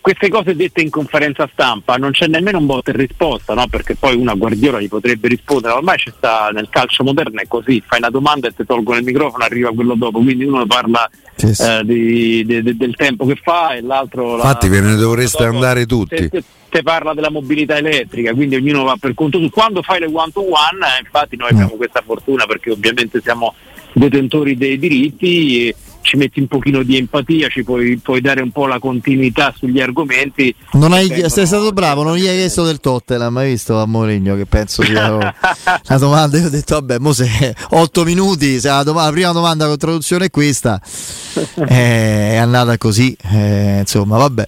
queste 0.00 0.28
cose 0.28 0.56
dette 0.56 0.82
in 0.82 0.90
conferenza 0.90 1.48
stampa 1.52 1.96
non 1.96 2.10
c'è 2.10 2.26
nemmeno 2.26 2.58
un 2.58 2.66
botta 2.66 2.90
e 2.90 2.96
risposta, 2.96 3.54
no? 3.54 3.66
perché 3.68 3.94
poi 3.94 4.16
una 4.16 4.34
Guardiola 4.34 4.80
gli 4.80 4.88
potrebbe 4.88 5.28
rispondere, 5.28 5.74
ormai 5.74 5.96
c'è 5.96 6.12
sta 6.16 6.50
nel 6.52 6.68
calcio 6.68 7.04
moderno 7.04 7.40
è 7.40 7.46
così, 7.46 7.82
fai 7.86 7.98
una 7.98 8.10
domanda 8.10 8.48
e 8.48 8.54
ti 8.54 8.64
tolgono 8.66 8.98
il 8.98 9.04
microfono, 9.04 9.44
arriva 9.44 9.72
quello 9.72 9.94
dopo, 9.94 10.20
quindi 10.20 10.44
uno 10.44 10.66
parla 10.66 11.08
sì, 11.34 11.54
sì. 11.54 11.62
Eh, 11.62 11.84
di, 11.84 12.44
di, 12.44 12.62
di, 12.62 12.76
del 12.76 12.94
tempo 12.96 13.24
che 13.24 13.36
fa 13.40 13.74
e 13.74 13.80
l'altro... 13.80 14.34
Infatti 14.34 14.68
la, 14.68 14.74
ve 14.74 14.80
ne 14.80 14.96
dovreste 14.96 15.44
andare 15.44 15.86
tutti. 15.86 16.28
Te, 16.28 16.82
parla 16.82 17.14
della 17.14 17.30
mobilità 17.30 17.76
elettrica, 17.76 18.34
quindi 18.34 18.56
ognuno 18.56 18.84
va 18.84 18.96
per 19.00 19.14
conto 19.14 19.40
su. 19.40 19.48
Quando 19.48 19.80
fai 19.82 20.00
le 20.00 20.10
one 20.12 20.30
to 20.32 20.40
one, 20.40 20.84
eh, 20.84 21.00
infatti 21.02 21.36
noi 21.36 21.48
mm. 21.50 21.54
abbiamo 21.54 21.76
questa 21.76 22.02
fortuna 22.04 22.44
perché 22.44 22.70
ovviamente 22.70 23.20
siamo 23.22 23.54
detentori 23.94 24.56
dei 24.56 24.78
diritti 24.78 25.74
ci 26.00 26.16
metti 26.16 26.40
un 26.40 26.46
pochino 26.46 26.82
di 26.82 26.96
empatia, 26.96 27.48
ci 27.48 27.62
puoi, 27.62 27.98
puoi 27.98 28.20
dare 28.20 28.40
un 28.40 28.50
po' 28.50 28.66
la 28.66 28.78
continuità 28.78 29.52
sugli 29.56 29.80
argomenti. 29.80 30.54
Non 30.72 30.92
hai, 30.92 31.08
vengono, 31.08 31.28
sei 31.28 31.46
stato 31.46 31.70
bravo, 31.72 32.02
non 32.02 32.16
gli 32.16 32.26
hai 32.26 32.36
chiesto 32.36 32.64
del 32.64 32.80
Tottenham, 32.80 33.36
hai 33.36 33.50
visto 33.50 33.78
a 33.78 33.86
Mourinho 33.86 34.34
che 34.36 34.46
penso 34.46 34.82
sia 34.82 35.12
una 35.14 35.98
domanda, 35.98 36.38
io 36.38 36.46
ho 36.46 36.50
detto 36.50 36.74
vabbè, 36.74 36.98
mo 36.98 37.12
se 37.12 37.54
8 37.70 38.04
minuti, 38.04 38.58
se 38.58 38.68
la, 38.68 38.82
domanda, 38.82 39.08
la 39.08 39.14
prima 39.14 39.32
domanda 39.32 39.66
con 39.66 39.76
traduzione 39.76 40.26
è 40.26 40.30
questa, 40.30 40.80
eh, 41.68 42.32
è 42.32 42.36
andata 42.36 42.76
così, 42.78 43.16
eh, 43.32 43.78
insomma 43.80 44.16
vabbè. 44.16 44.46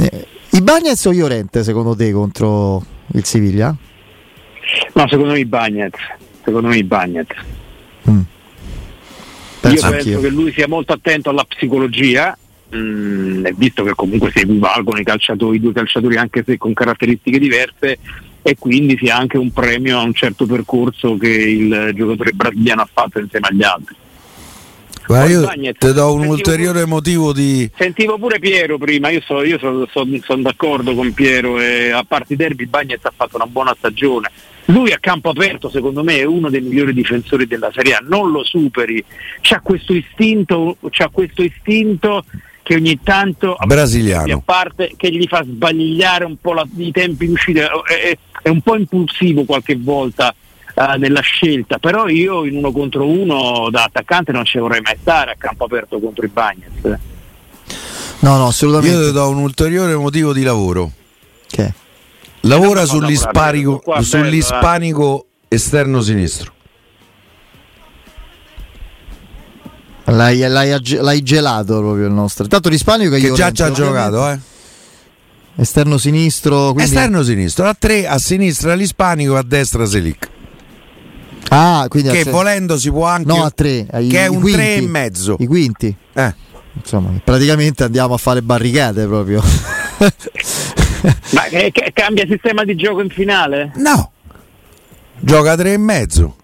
Eh, 0.00 0.26
I 0.50 0.62
Bagnets 0.62 1.04
o 1.04 1.12
Llorente 1.12 1.62
secondo 1.62 1.94
te 1.94 2.10
contro 2.12 2.82
il 3.12 3.24
Siviglia? 3.24 3.74
No, 4.94 5.08
secondo 5.08 5.32
me 5.32 5.40
i 5.40 5.44
Bagnets, 5.44 5.98
secondo 6.44 6.68
me 6.68 6.76
i 6.78 6.84
Bagnets. 6.84 7.34
Mm. 8.08 8.20
Penso 9.60 9.86
Io 9.86 9.90
penso 9.90 10.20
che 10.20 10.28
lui 10.28 10.52
sia 10.52 10.68
molto 10.68 10.92
attento 10.92 11.30
alla 11.30 11.44
psicologia, 11.44 12.36
mm, 12.74 13.46
visto 13.56 13.82
che 13.82 13.94
comunque 13.94 14.30
si 14.30 14.40
equivalgono 14.40 14.98
i, 14.98 15.04
calciatori, 15.04 15.56
i 15.56 15.60
due 15.60 15.72
calciatori 15.72 16.16
anche 16.16 16.42
se 16.46 16.56
con 16.56 16.72
caratteristiche 16.72 17.38
diverse 17.38 17.98
e 18.42 18.56
quindi 18.58 18.96
sia 18.96 19.16
anche 19.16 19.36
un 19.36 19.52
premio 19.52 19.98
a 19.98 20.02
un 20.02 20.14
certo 20.14 20.46
percorso 20.46 21.16
che 21.16 21.28
il 21.28 21.92
giocatore 21.94 22.32
brasiliano 22.32 22.82
ha 22.82 22.88
fatto 22.90 23.18
insieme 23.18 23.48
agli 23.50 23.62
altri. 23.62 23.96
Ma 25.08 25.24
io 25.24 25.50
ti 25.76 25.92
do 25.92 26.12
un 26.12 26.26
ulteriore 26.26 26.80
pure, 26.80 26.86
motivo 26.86 27.32
di. 27.32 27.68
Sentivo 27.76 28.18
pure 28.18 28.38
Piero 28.38 28.76
prima, 28.76 29.08
io 29.08 29.22
sono 29.24 29.42
so, 29.58 29.88
so, 29.90 30.06
so, 30.22 30.36
d'accordo 30.36 30.94
con 30.94 31.12
Piero 31.14 31.58
e 31.58 31.90
a 31.90 32.04
parte 32.06 32.34
i 32.34 32.36
derby 32.36 32.66
Bagnets 32.66 33.06
ha 33.06 33.12
fatto 33.16 33.36
una 33.36 33.46
buona 33.46 33.74
stagione. 33.76 34.30
Lui 34.70 34.92
a 34.92 34.98
campo 34.98 35.30
aperto 35.30 35.70
secondo 35.70 36.02
me 36.02 36.18
è 36.18 36.24
uno 36.24 36.50
dei 36.50 36.60
migliori 36.60 36.92
difensori 36.92 37.46
della 37.46 37.70
Serie 37.72 37.94
A, 37.94 38.04
non 38.06 38.30
lo 38.30 38.44
superi, 38.44 39.02
c'ha 39.40 39.60
questo 39.60 39.94
istinto, 39.94 40.76
c'ha 40.90 41.08
questo 41.08 41.42
istinto 41.42 42.24
che 42.62 42.74
ogni 42.74 43.00
tanto 43.02 43.56
brasiliano 43.64 44.34
a 44.34 44.42
parte 44.44 44.92
che 44.94 45.10
gli 45.10 45.26
fa 45.26 45.42
sbagliare 45.42 46.26
un 46.26 46.36
po' 46.38 46.52
la, 46.52 46.66
i 46.76 46.90
tempi 46.90 47.26
di 47.26 47.32
uscita, 47.32 47.70
è, 47.82 48.16
è 48.42 48.48
un 48.50 48.60
po' 48.60 48.76
impulsivo 48.76 49.44
qualche 49.44 49.74
volta 49.74 50.34
uh, 50.74 50.98
nella 50.98 51.22
scelta, 51.22 51.78
però 51.78 52.08
io 52.08 52.44
in 52.44 52.56
uno 52.56 52.70
contro 52.70 53.06
uno 53.06 53.70
da 53.70 53.84
attaccante 53.84 54.32
non 54.32 54.44
ci 54.44 54.58
vorrei 54.58 54.82
mai 54.82 54.98
stare 55.00 55.30
a 55.30 55.36
campo 55.38 55.64
aperto 55.64 55.98
contro 55.98 56.26
i 56.26 56.28
Bagnets. 56.28 56.98
No, 58.20 58.36
no, 58.36 58.48
assolutamente. 58.48 58.98
Io 58.98 59.06
ti 59.06 59.12
do 59.12 59.30
un 59.30 59.38
ulteriore 59.38 59.94
motivo 59.94 60.34
di 60.34 60.42
lavoro. 60.42 60.90
Che? 61.46 61.72
Lavora 62.42 62.84
sull'ispanico, 62.84 63.82
sull'ispanico 64.00 65.26
esterno 65.48 66.00
sinistro. 66.00 66.52
L'hai, 70.04 70.38
l'hai, 70.38 70.80
l'hai, 71.00 71.22
gelato 71.22 71.78
proprio 71.80 72.06
il 72.06 72.12
nostro. 72.12 72.46
Tanto 72.46 72.68
l'ispanico 72.70 73.10
che, 73.10 73.20
che 73.20 73.32
già 73.32 73.50
ci 73.50 73.62
ha 73.62 73.70
giocato, 73.70 74.30
eh. 74.30 74.38
Esterno 75.56 75.98
sinistro. 75.98 76.72
Quindi... 76.72 76.84
Esterno 76.84 77.22
sinistro, 77.22 77.66
a 77.66 77.74
tre 77.74 78.06
a 78.06 78.18
sinistra 78.18 78.74
l'ispanico, 78.74 79.36
a 79.36 79.42
destra 79.42 79.84
Selic. 79.84 80.30
Ah, 81.50 81.86
quindi 81.88 82.10
che 82.10 82.24
volendo 82.24 82.78
si 82.78 82.90
può 82.90 83.04
anche. 83.06 83.26
No, 83.26 83.44
a 83.44 83.50
tre. 83.50 83.86
Ai, 83.90 84.06
che 84.08 84.20
è 84.20 84.26
un 84.28 84.42
tre 84.50 84.76
e 84.76 84.80
mezzo. 84.82 85.36
I 85.38 85.46
quinti. 85.46 85.94
Eh. 86.14 86.34
Insomma, 86.74 87.10
praticamente 87.22 87.84
andiamo 87.84 88.14
a 88.14 88.18
fare 88.18 88.40
barricate 88.40 89.04
proprio. 89.06 89.42
Ma 91.32 91.42
che 91.42 91.72
cambia 91.92 92.26
sistema 92.26 92.64
di 92.64 92.74
gioco 92.74 93.00
in 93.00 93.10
finale? 93.10 93.72
No, 93.76 94.12
gioca 95.18 95.56
tre 95.56 95.72
e 95.72 95.78
mezzo. 95.78 96.36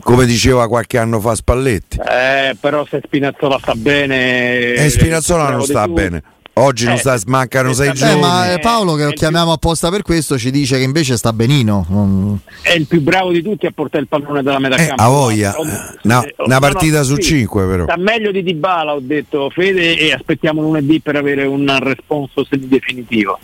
Come 0.00 0.24
diceva 0.24 0.68
qualche 0.68 0.98
anno 0.98 1.18
fa 1.18 1.34
Spalletti. 1.34 1.98
Eh, 1.98 2.56
però 2.60 2.86
se 2.86 3.00
Spinazzola 3.04 3.58
sta 3.58 3.74
bene. 3.74 4.74
E 4.74 4.84
eh, 4.84 4.90
Spinazzola 4.90 5.50
non 5.50 5.62
sta 5.62 5.88
bene. 5.88 6.22
Oggi 6.58 6.86
eh, 6.86 6.88
non 6.88 6.96
sta, 6.96 7.18
mancano 7.26 7.74
sei 7.74 7.92
giorni. 7.92 8.14
Eh, 8.14 8.18
ma 8.18 8.58
Paolo, 8.62 8.94
che 8.94 9.04
lo 9.04 9.10
chiamiamo 9.10 9.52
apposta 9.52 9.90
per 9.90 10.00
questo, 10.00 10.38
ci 10.38 10.50
dice 10.50 10.78
che 10.78 10.84
invece 10.84 11.18
sta 11.18 11.34
benino. 11.34 12.40
È 12.62 12.72
il 12.72 12.86
più 12.86 13.02
bravo 13.02 13.30
di 13.30 13.42
tutti 13.42 13.66
a 13.66 13.72
portare 13.72 14.04
il 14.04 14.08
pallone 14.08 14.42
dalla 14.42 14.58
metà 14.58 14.76
eh, 14.76 14.86
campo. 14.86 15.02
A 15.02 15.08
voglia. 15.08 15.54
No, 16.02 16.24
una 16.38 16.58
partita 16.58 17.02
su 17.02 17.16
sì, 17.16 17.22
cinque, 17.22 17.66
però. 17.66 17.84
Sta 17.84 17.98
meglio 17.98 18.30
di 18.30 18.42
Dybala, 18.42 18.94
ho 18.94 19.00
detto 19.00 19.50
Fede, 19.50 19.98
e 19.98 20.12
aspettiamo 20.12 20.62
lunedì 20.62 20.98
per 21.00 21.16
avere 21.16 21.44
un 21.44 21.76
responso 21.78 22.46
definitivo. 22.50 23.38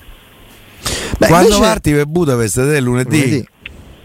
Beh, 1.18 1.26
Quando 1.26 1.48
invece... 1.48 1.60
parti 1.60 1.92
per 1.92 2.06
Budapest? 2.06 2.54
Te 2.54 2.80
lunedì? 2.80 3.18
lunedì? 3.18 3.48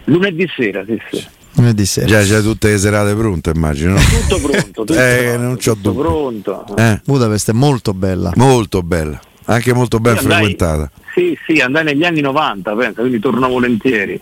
Lunedì 0.04 0.50
sera, 0.54 0.84
sì, 0.86 1.00
sì. 1.10 1.26
Lunedì 1.58 1.86
sera. 1.86 2.06
Già 2.06 2.22
c'è 2.22 2.40
tutte 2.40 2.70
le 2.70 2.78
serate 2.78 3.14
pronte, 3.14 3.50
immagino. 3.50 3.96
Tutto 3.96 4.40
pronto, 4.40 4.84
tutto, 4.84 4.94
eh, 4.94 5.36
non 5.36 5.56
c'ho 5.56 5.74
tutto 5.74 5.94
pronto. 5.94 6.76
Eh. 6.76 7.00
Budapest 7.04 7.50
è 7.50 7.52
molto 7.52 7.92
bella. 7.94 8.32
Molto 8.36 8.82
bella, 8.82 9.20
anche 9.46 9.72
molto 9.72 9.98
ben 9.98 10.16
andai, 10.16 10.32
frequentata. 10.32 10.90
Sì, 11.14 11.36
sì, 11.46 11.60
andai 11.60 11.82
negli 11.84 12.04
anni 12.04 12.20
90, 12.20 12.74
penso, 12.74 13.00
quindi 13.00 13.18
torno 13.18 13.48
volentieri. 13.48 14.20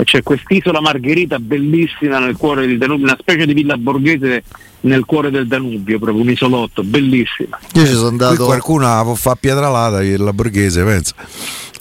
E 0.00 0.04
c'è 0.04 0.22
quest'isola 0.22 0.80
Margherita 0.80 1.38
bellissima 1.38 2.20
nel 2.20 2.36
cuore 2.36 2.66
del 2.66 2.78
Danubio, 2.78 3.04
una 3.04 3.16
specie 3.20 3.44
di 3.44 3.52
villa 3.52 3.76
borghese 3.76 4.44
nel 4.80 5.04
cuore 5.04 5.30
del 5.30 5.46
Danubio, 5.46 5.98
proprio 5.98 6.22
un 6.22 6.30
isolotto, 6.30 6.82
bellissima. 6.84 7.58
Io 7.74 7.84
ci 7.84 7.92
sono 7.92 8.08
andato. 8.08 8.36
Qui 8.36 8.44
qualcuno 8.44 9.02
può 9.02 9.14
fare 9.14 9.36
Pietralata, 9.40 10.00
la 10.02 10.32
borghese, 10.32 10.84
penso. 10.84 11.14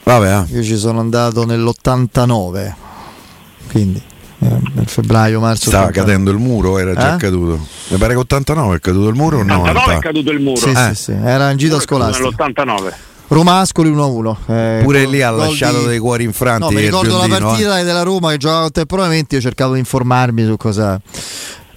Vabbè, 0.04 0.40
eh. 0.40 0.56
Io 0.56 0.64
ci 0.64 0.76
sono 0.76 1.00
andato 1.00 1.46
nell'89, 1.46 2.74
quindi 3.72 4.02
nel 4.40 4.88
febbraio, 4.88 5.40
marzo. 5.40 5.70
Stava 5.70 5.88
89. 5.88 5.92
cadendo 5.92 6.32
il 6.32 6.38
muro, 6.38 6.78
era 6.78 6.94
già 6.94 7.16
eh? 7.16 7.18
caduto. 7.18 7.66
Mi 7.88 7.98
pare 7.98 8.14
che 8.14 8.20
89 8.20 8.76
è 8.76 8.80
caduto 8.80 9.10
il 9.10 9.16
muro 9.16 9.40
o 9.40 9.44
no? 9.44 9.62
89 9.62 9.96
è 9.96 10.00
caduto 10.00 10.32
il 10.32 10.40
muro. 10.40 10.60
Sì, 10.60 10.70
eh. 10.70 10.94
sì, 10.94 11.04
sì. 11.04 11.12
era 11.12 11.50
in 11.50 11.58
gita 11.58 11.80
scolastica. 11.80 12.30
Nell'89. 12.46 12.94
Romascoli 13.30 13.92
1-1. 13.92 14.36
Eh, 14.48 14.80
Pure 14.84 15.06
lì 15.06 15.22
ha 15.22 15.32
lasciato 15.32 15.80
di... 15.80 15.88
dei 15.88 16.00
cuori 16.00 16.24
infranti. 16.24 16.64
No, 16.64 16.70
mi 16.70 16.82
ricordo 16.82 17.18
la 17.18 17.28
partita 17.28 17.80
eh. 17.80 17.84
della 17.84 18.04
Roma 18.04 18.32
che 18.32 18.38
giocava 18.38 18.62
contemporaneamente. 18.62 19.36
Io 19.36 19.42
cercavo 19.42 19.74
di 19.74 19.80
informarmi 19.80 20.46
su 20.46 20.56
cosa. 20.56 21.00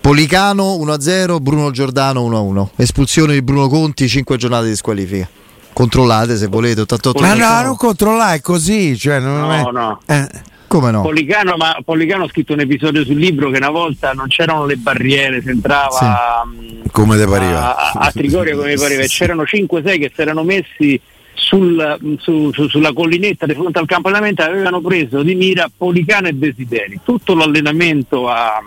Policano 0.01 0.77
1-0, 0.77 1.40
Bruno 1.40 1.70
Giordano 1.70 2.29
1-1. 2.29 2.68
Espulsione 2.77 3.35
di 3.35 3.42
Bruno 3.42 3.68
Conti, 3.68 4.09
5 4.09 4.37
giornate 4.37 4.68
di 4.68 4.77
squalifica. 4.77 5.29
Controllate 5.73 6.37
se 6.37 6.46
volete. 6.46 6.83
88 6.83 7.20
Ma 7.20 7.35
no, 7.35 7.62
non 7.62 7.77
controllare, 7.77 8.37
è 8.37 8.40
così. 8.40 8.96
Cioè, 8.96 9.18
non 9.18 9.40
no, 9.40 9.53
è... 9.53 9.73
no. 9.73 10.01
Eh. 10.07 10.29
Come 10.71 10.93
no? 10.93 11.01
Policano, 11.01 11.57
ma 11.57 11.77
Policano 11.85 12.23
ha 12.23 12.29
scritto 12.29 12.53
un 12.53 12.61
episodio 12.61 13.05
sul 13.05 13.19
libro 13.19 13.51
che 13.51 13.57
una 13.57 13.71
volta 13.71 14.13
non 14.13 14.29
c'erano 14.29 14.67
le 14.67 14.77
barriere, 14.77 15.43
si 15.43 15.49
entrava 15.49 15.91
sì. 15.91 16.05
Mm, 16.47 16.83
come 16.93 17.17
te. 17.17 17.25
A, 17.25 17.91
a 17.93 18.13
Trigoria 18.13 18.55
come 18.55 18.75
pareva, 18.75 19.03
c'erano 19.07 19.43
5-6 19.43 19.99
che 19.99 20.13
si 20.15 20.21
erano 20.21 20.45
messi 20.45 21.01
sul, 21.35 22.17
su, 22.21 22.53
su, 22.53 22.69
sulla 22.69 22.93
collinetta 22.93 23.47
di 23.47 23.55
fronte 23.55 23.81
al 23.81 23.87
campo 23.87 24.07
allenamento 24.07 24.43
avevano 24.43 24.81
preso 24.81 25.25
di 25.25 25.35
mira 25.35 25.69
Policano 25.77 26.29
e 26.29 26.35
Desideri. 26.35 27.01
Tutto 27.03 27.35
l'allenamento 27.35 28.29
a 28.29 28.63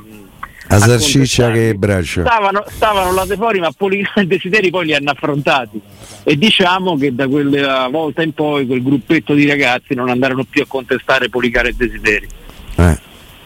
a 0.75 0.79
Sarciccia 0.79 1.51
che 1.51 1.75
braccia. 1.75 2.21
Stavano, 2.21 2.63
stavano 2.67 3.13
là 3.13 3.25
fuori, 3.36 3.59
ma 3.59 3.71
Policano 3.71 4.21
e 4.23 4.27
Desideri 4.27 4.69
poi 4.69 4.86
li 4.86 4.95
hanno 4.95 5.12
affrontati. 5.12 5.81
E 6.23 6.38
diciamo 6.38 6.97
che 6.97 7.13
da 7.13 7.27
quella 7.27 7.88
volta 7.89 8.21
in 8.21 8.33
poi 8.33 8.65
quel 8.65 8.81
gruppetto 8.81 9.33
di 9.33 9.45
ragazzi 9.45 9.93
non 9.93 10.09
andarono 10.09 10.43
più 10.43 10.62
a 10.62 10.65
contestare 10.67 11.29
Policano 11.29 11.67
e 11.67 11.73
Desideri. 11.75 12.27
Eh. 12.75 12.97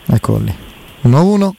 Eccoli. 0.09 0.53
1-1. 1.03 1.49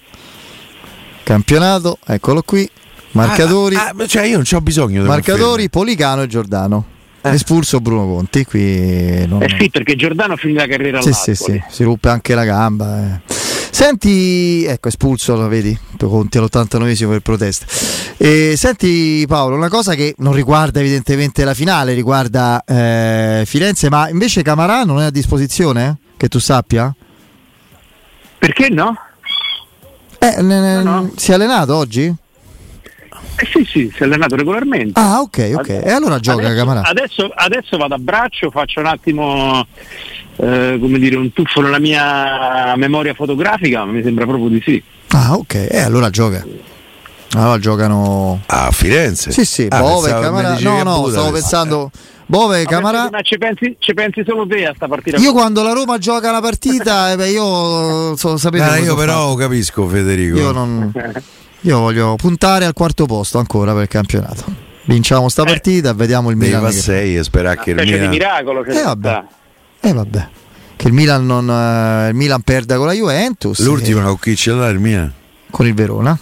Campionato, 1.22 1.98
eccolo 2.06 2.42
qui. 2.42 2.68
Marcatori. 3.12 3.76
Ah, 3.76 3.92
ah, 3.96 4.06
cioè 4.06 4.24
io 4.24 4.36
non 4.36 4.44
ho 4.50 4.60
bisogno 4.60 5.02
di 5.02 5.08
Marcatori 5.08 5.68
Policano 5.68 6.22
e 6.22 6.26
Giordano. 6.26 6.84
Eh. 7.20 7.30
Espulso 7.30 7.80
Bruno 7.80 8.06
Conti. 8.06 8.44
Qui 8.44 9.26
non... 9.26 9.42
Eh 9.42 9.56
sì, 9.58 9.70
perché 9.70 9.96
Giordano 9.96 10.36
finì 10.36 10.54
la 10.54 10.66
carriera 10.66 11.00
sì, 11.02 11.12
sì, 11.12 11.34
sì, 11.34 11.62
si 11.68 11.84
ruppe 11.84 12.08
anche 12.08 12.34
la 12.34 12.44
gamba. 12.44 12.98
Eh. 13.02 13.20
Senti, 13.78 14.64
ecco, 14.64 14.88
espulso, 14.88 15.36
lo 15.36 15.46
vedi, 15.46 15.78
conti 16.00 16.36
all'89esimo 16.36 17.10
per 17.10 17.20
protesta. 17.20 17.64
E, 18.16 18.54
senti 18.56 19.24
Paolo, 19.28 19.54
una 19.54 19.68
cosa 19.68 19.94
che 19.94 20.16
non 20.18 20.32
riguarda 20.32 20.80
evidentemente 20.80 21.44
la 21.44 21.54
finale, 21.54 21.94
riguarda 21.94 22.64
eh, 22.66 23.44
Firenze, 23.46 23.88
ma 23.88 24.08
invece 24.08 24.42
Camarà 24.42 24.82
non 24.82 25.00
è 25.00 25.04
a 25.04 25.10
disposizione? 25.10 25.98
Che 26.16 26.26
tu 26.26 26.40
sappia? 26.40 26.92
Perché 28.40 28.68
no? 28.68 28.98
Eh, 30.18 30.42
no, 30.42 30.82
no. 30.82 31.12
Si 31.14 31.30
è 31.30 31.34
allenato 31.34 31.76
oggi? 31.76 32.12
Eh 33.40 33.46
sì, 33.46 33.64
sì, 33.64 33.92
si 33.94 34.02
è 34.02 34.04
allenato 34.04 34.34
regolarmente. 34.34 34.98
Ah, 34.98 35.20
ok, 35.20 35.52
ok. 35.54 35.68
e 35.68 35.90
allora 35.90 36.18
gioca 36.18 36.46
adesso, 36.46 36.56
Camarà. 36.56 36.80
Adesso, 36.82 37.30
adesso 37.32 37.76
vado 37.76 37.94
a 37.94 37.98
braccio, 37.98 38.50
faccio 38.50 38.80
un 38.80 38.86
attimo 38.86 39.64
eh, 40.36 40.76
come 40.80 40.98
dire, 40.98 41.16
un 41.16 41.32
tuffo 41.32 41.60
nella 41.60 41.78
mia 41.78 42.74
memoria 42.76 43.14
fotografica, 43.14 43.84
ma 43.84 43.92
mi 43.92 44.02
sembra 44.02 44.26
proprio 44.26 44.48
di 44.48 44.60
sì. 44.64 44.82
Ah, 45.08 45.34
ok, 45.34 45.54
e 45.54 45.68
eh, 45.70 45.80
allora 45.80 46.10
gioca. 46.10 46.44
Allora 47.34 47.58
giocano 47.58 48.40
a 48.46 48.70
Firenze. 48.72 49.30
Sì, 49.30 49.44
sì, 49.44 49.66
ah, 49.68 49.80
Bove, 49.80 50.10
Camara. 50.10 50.58
No, 50.58 50.82
no, 50.82 51.08
stavo 51.08 51.30
pensando 51.30 51.90
Bove, 52.26 52.64
Camara. 52.64 53.08
Ma 53.10 53.20
ci 53.20 53.38
pensi, 53.38 53.76
ci 53.78 53.94
pensi, 53.94 54.24
solo 54.26 54.46
te 54.46 54.66
a 54.66 54.72
sta 54.74 54.88
partita? 54.88 55.18
Io 55.18 55.32
quando 55.32 55.62
la 55.62 55.72
Roma 55.72 55.98
gioca 55.98 56.30
la 56.30 56.40
partita, 56.40 57.12
eh 57.12 57.16
beh, 57.16 57.28
io 57.28 58.16
so, 58.16 58.36
sapete 58.36 58.64
Guarda, 58.64 58.84
io 58.84 58.94
però 58.96 59.34
fare. 59.34 59.48
capisco 59.48 59.86
Federico. 59.86 60.38
Io 60.38 60.52
non 60.52 60.92
io 61.62 61.78
voglio 61.78 62.14
puntare 62.16 62.64
al 62.64 62.72
quarto 62.72 63.06
posto 63.06 63.38
ancora 63.38 63.72
per 63.72 63.82
il 63.82 63.88
campionato. 63.88 64.44
Vinciamo 64.84 65.28
sta 65.28 65.42
eh. 65.42 65.46
partita 65.46 65.90
e 65.90 65.94
vediamo 65.94 66.30
il 66.30 66.36
Milan. 66.36 66.62
Va 66.62 66.70
6 66.70 67.16
e 67.16 67.22
spera 67.22 67.56
che 67.56 67.70
il 67.70 67.76
Milan... 67.76 68.00
di 68.00 68.08
miracolo 68.08 68.62
che 68.62 68.78
eh, 68.78 68.82
vabbè. 68.82 69.24
Eh 69.80 69.92
vabbè. 69.92 70.28
Che 70.76 70.86
il 70.86 70.92
Milan, 70.92 71.26
non, 71.26 71.48
uh, 71.48 72.08
il 72.08 72.14
Milan 72.14 72.40
perda 72.42 72.76
con 72.76 72.86
la 72.86 72.92
Juventus. 72.92 73.60
L'ultima 73.64 74.00
e... 74.00 74.04
con 74.04 74.18
chi 74.18 74.36
ce 74.36 74.52
l'ha 74.52 74.68
il 74.68 74.78
Milan? 74.78 75.12
Con 75.50 75.66
il 75.66 75.74
Verona. 75.74 76.16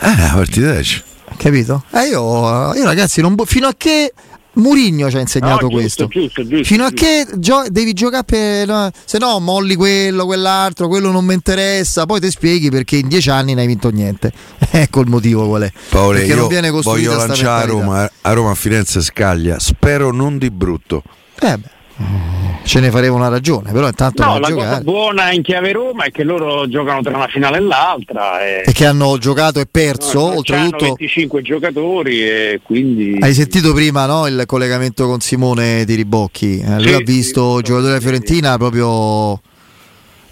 Eh, 0.00 0.16
la 0.16 0.32
partita 0.34 0.74
c'è. 0.74 1.02
Capito? 1.36 1.84
Eh 1.90 2.08
io, 2.08 2.74
io 2.74 2.84
ragazzi, 2.84 3.20
non, 3.20 3.34
fino 3.44 3.66
a 3.66 3.74
che 3.76 4.12
Murigno 4.54 5.08
ci 5.10 5.16
ha 5.16 5.20
insegnato 5.20 5.66
no, 5.66 5.70
questo. 5.70 6.06
Giusto, 6.06 6.46
giusto, 6.46 6.64
Fino 6.64 6.84
a 6.84 6.90
che 6.90 7.26
gio- 7.36 7.64
devi 7.68 7.92
giocare 7.92 8.24
per. 8.24 8.90
Se 9.04 9.18
no, 9.18 9.38
molli 9.38 9.74
quello, 9.76 10.26
quell'altro, 10.26 10.88
quello 10.88 11.10
non 11.10 11.24
mi 11.24 11.34
interessa. 11.34 12.06
Poi 12.06 12.20
ti 12.20 12.30
spieghi 12.30 12.70
perché 12.70 12.96
in 12.96 13.08
dieci 13.08 13.30
anni 13.30 13.52
non 13.52 13.60
hai 13.60 13.66
vinto 13.66 13.90
niente. 13.90 14.32
ecco 14.70 15.00
il 15.00 15.08
motivo 15.08 15.46
qual 15.46 15.62
è. 15.62 15.72
Paolo, 15.88 16.18
perché 16.18 16.34
non 16.34 16.48
viene 16.48 16.70
voglio 16.70 17.16
lanciare 17.16 17.64
a 17.64 17.66
Roma, 17.66 18.10
a 18.22 18.32
Roma, 18.32 18.50
a 18.50 18.54
Firenze 18.54 19.00
Scaglia. 19.00 19.58
Spero 19.58 20.12
non 20.12 20.38
di 20.38 20.50
brutto. 20.50 21.02
Eh 21.40 21.56
beh 21.56 22.49
ce 22.62 22.80
ne 22.80 22.90
faremo 22.90 23.16
una 23.16 23.28
ragione, 23.28 23.72
però 23.72 23.86
intanto 23.86 24.24
no, 24.24 24.38
la 24.38 24.48
giocare. 24.48 24.68
cosa 24.68 24.80
buona 24.82 25.32
in 25.32 25.42
chiave 25.42 25.72
Roma 25.72 26.04
è 26.04 26.10
che 26.10 26.22
loro 26.24 26.68
giocano 26.68 27.02
tra 27.02 27.16
una 27.16 27.26
finale 27.28 27.58
e 27.58 27.60
l'altra 27.60 28.44
e, 28.44 28.62
e 28.66 28.72
che 28.72 28.86
hanno 28.86 29.18
giocato 29.18 29.60
e 29.60 29.66
perso, 29.66 30.18
no, 30.18 30.36
oltretutto 30.36 30.84
25 30.84 31.42
giocatori 31.42 32.22
e 32.22 32.60
quindi 32.62 33.18
Hai 33.20 33.34
sentito 33.34 33.72
prima 33.72 34.06
no, 34.06 34.26
il 34.26 34.44
collegamento 34.46 35.06
con 35.06 35.20
Simone 35.20 35.84
di 35.84 35.94
Ribocchi? 35.94 36.60
Eh, 36.60 36.74
lui 36.74 36.88
sì, 36.88 36.94
ha 36.94 37.02
visto 37.04 37.56
sì, 37.56 37.62
giocatori 37.62 37.88
della 37.88 38.00
Fiorentina 38.00 38.52
sì. 38.52 38.58
proprio 38.58 39.40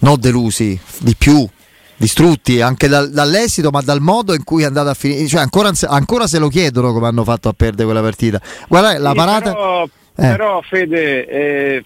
non 0.00 0.20
delusi, 0.20 0.78
di 0.98 1.14
più 1.16 1.46
distrutti 1.98 2.60
anche 2.60 2.88
dal, 2.88 3.10
dall'esito, 3.10 3.70
ma 3.70 3.80
dal 3.82 4.00
modo 4.00 4.32
in 4.32 4.44
cui 4.44 4.62
è 4.62 4.66
andata 4.66 4.90
a 4.90 4.94
finire. 4.94 5.26
Cioè, 5.26 5.40
ancora, 5.40 5.70
ancora, 5.86 6.26
se 6.26 6.38
lo 6.38 6.48
chiedono 6.48 6.92
come 6.92 7.08
hanno 7.08 7.24
fatto 7.24 7.48
a 7.48 7.52
perdere 7.52 7.84
quella 7.84 8.00
partita. 8.00 8.40
Guarda, 8.68 8.98
la 8.98 9.12
parata. 9.12 9.52
Però, 9.52 9.84
eh. 9.84 9.88
Però 10.14 10.62
Fede, 10.62 11.26
eh, 11.26 11.84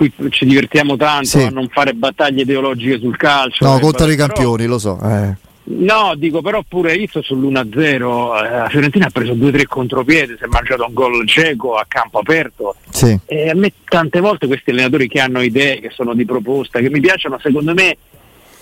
qui 0.00 0.30
ci 0.30 0.46
divertiamo 0.46 0.96
tanto 0.96 1.26
sì. 1.26 1.42
a 1.42 1.50
non 1.50 1.68
fare 1.68 1.92
battaglie 1.92 2.42
ideologiche 2.42 2.98
sul 2.98 3.18
calcio. 3.18 3.66
No, 3.66 3.76
eh, 3.76 3.80
contro 3.80 4.10
i 4.10 4.16
campioni, 4.16 4.62
però, 4.62 4.72
lo 4.72 4.78
so. 4.78 4.98
Eh. 5.02 5.34
No, 5.62 6.14
dico 6.16 6.40
però 6.40 6.64
pure 6.66 6.94
io 6.94 7.06
sto 7.06 7.20
sull'1-0, 7.20 7.78
eh, 7.78 8.50
la 8.50 8.68
Fiorentina 8.70 9.06
ha 9.06 9.10
preso 9.10 9.34
2-3 9.34 9.64
contropiede, 9.66 10.36
si 10.38 10.44
è 10.44 10.46
mangiato 10.46 10.86
un 10.86 10.94
gol 10.94 11.26
cieco 11.28 11.74
a 11.74 11.84
campo 11.86 12.20
aperto. 12.20 12.76
Sì. 12.88 13.16
E 13.26 13.50
a 13.50 13.54
me 13.54 13.72
tante 13.84 14.20
volte 14.20 14.46
questi 14.46 14.70
allenatori 14.70 15.06
che 15.06 15.20
hanno 15.20 15.42
idee, 15.42 15.80
che 15.80 15.90
sono 15.90 16.14
di 16.14 16.24
proposta, 16.24 16.80
che 16.80 16.88
mi 16.88 17.00
piacciono, 17.00 17.38
secondo 17.38 17.74
me 17.74 17.96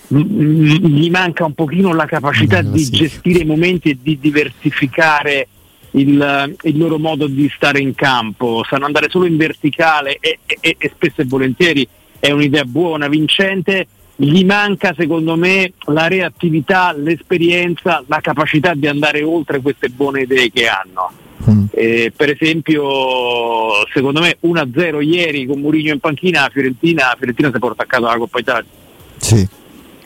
gli 0.08 1.10
manca 1.10 1.44
un 1.44 1.52
pochino 1.52 1.94
la 1.94 2.06
capacità 2.06 2.62
mm, 2.62 2.72
di 2.72 2.82
sì. 2.82 2.90
gestire 2.90 3.40
i 3.40 3.46
momenti 3.46 3.90
e 3.90 3.98
di 4.00 4.18
diversificare 4.18 5.46
il, 5.92 6.56
il, 6.62 6.78
loro 6.78 6.98
modo 6.98 7.26
di 7.26 7.50
stare 7.54 7.80
in 7.80 7.94
campo, 7.94 8.64
sanno 8.68 8.84
andare 8.84 9.08
solo 9.08 9.26
in 9.26 9.36
verticale 9.36 10.18
e, 10.20 10.38
e, 10.44 10.76
e 10.78 10.92
spesso 10.94 11.22
e 11.22 11.24
volentieri 11.24 11.86
è 12.18 12.30
un'idea 12.30 12.64
buona, 12.64 13.08
vincente, 13.08 13.86
gli 14.16 14.44
manca 14.44 14.94
secondo 14.96 15.36
me 15.36 15.72
la 15.86 16.08
reattività, 16.08 16.92
l'esperienza, 16.92 18.02
la 18.06 18.20
capacità 18.20 18.74
di 18.74 18.88
andare 18.88 19.22
oltre 19.22 19.60
queste 19.60 19.88
buone 19.88 20.22
idee 20.22 20.50
che 20.50 20.66
hanno. 20.66 21.12
Mm. 21.48 21.64
Eh, 21.70 22.12
per 22.14 22.30
esempio, 22.30 23.86
secondo 23.92 24.20
me 24.20 24.36
1-0 24.42 25.02
ieri 25.02 25.46
con 25.46 25.60
Murigno 25.60 25.92
in 25.92 26.00
panchina, 26.00 26.42
la 26.42 26.50
Fiorentina, 26.50 27.14
Fiorentina 27.16 27.50
si 27.52 27.58
porta 27.58 27.84
a 27.84 27.86
casa 27.86 28.08
la 28.08 28.16
Coppa 28.16 28.40
Italia. 28.40 28.68
Sì, 29.16 29.46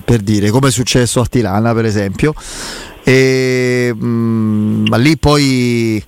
per 0.04 0.20
dire, 0.20 0.50
come 0.50 0.68
è 0.68 0.70
successo 0.70 1.20
a 1.20 1.26
Tirana 1.26 1.72
per 1.72 1.86
esempio. 1.86 2.34
E, 3.04 3.92
mh, 3.94 4.06
mm, 4.06 4.86
ma 4.88 4.96
lì 4.96 5.16
poi 5.16 6.04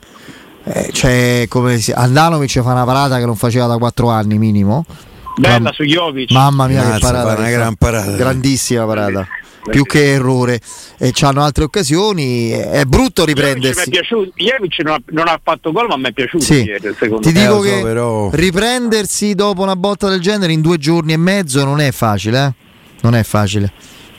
eh, 0.64 0.88
c'è 0.92 1.46
come 1.48 1.78
si, 1.78 1.92
Andanovic 1.92 2.62
fa 2.62 2.72
una 2.72 2.84
parata 2.84 3.18
che 3.18 3.26
non 3.26 3.36
faceva 3.36 3.66
da 3.66 3.76
4 3.76 4.08
anni 4.08 4.38
minimo. 4.38 4.84
Bella 5.36 5.58
Ma, 5.58 5.72
su 5.72 5.82
Jovic. 5.82 6.30
Mamma 6.30 6.66
mia, 6.66 6.82
Grazie, 6.82 6.94
che 6.94 7.00
parata! 7.00 7.40
Una 7.40 7.50
gran 7.50 7.74
parata. 7.76 8.16
Grandissima 8.16 8.86
parata. 8.86 9.26
Più 9.64 9.84
che 9.84 10.12
errore, 10.12 10.60
e 10.98 11.12
hanno 11.22 11.42
altre 11.42 11.64
occasioni. 11.64 12.50
È 12.50 12.84
brutto 12.84 13.24
riprendersi. 13.24 13.90
Jovic 13.90 14.80
non, 14.82 15.02
non, 15.06 15.26
ha 15.26 15.40
fatto 15.42 15.72
gol, 15.72 15.88
ma 15.88 15.96
mi 15.96 16.08
è 16.08 16.12
piaciuto. 16.12 16.44
Sì. 16.44 16.62
Ieri, 16.64 16.94
Ti 16.94 17.32
dico 17.32 17.64
eh, 17.64 17.70
che 17.70 17.76
so, 17.78 17.82
però... 17.82 18.30
riprendersi 18.32 19.34
dopo 19.34 19.62
una 19.62 19.74
botta 19.74 20.08
del 20.08 20.20
genere 20.20 20.52
in 20.52 20.60
due 20.60 20.76
giorni 20.76 21.14
e 21.14 21.16
mezzo 21.16 21.64
non 21.64 21.80
è 21.80 21.90
facile. 21.92 22.44
Eh? 22.44 22.52
Non 23.00 23.14
è 23.14 23.22
facile. 23.22 23.72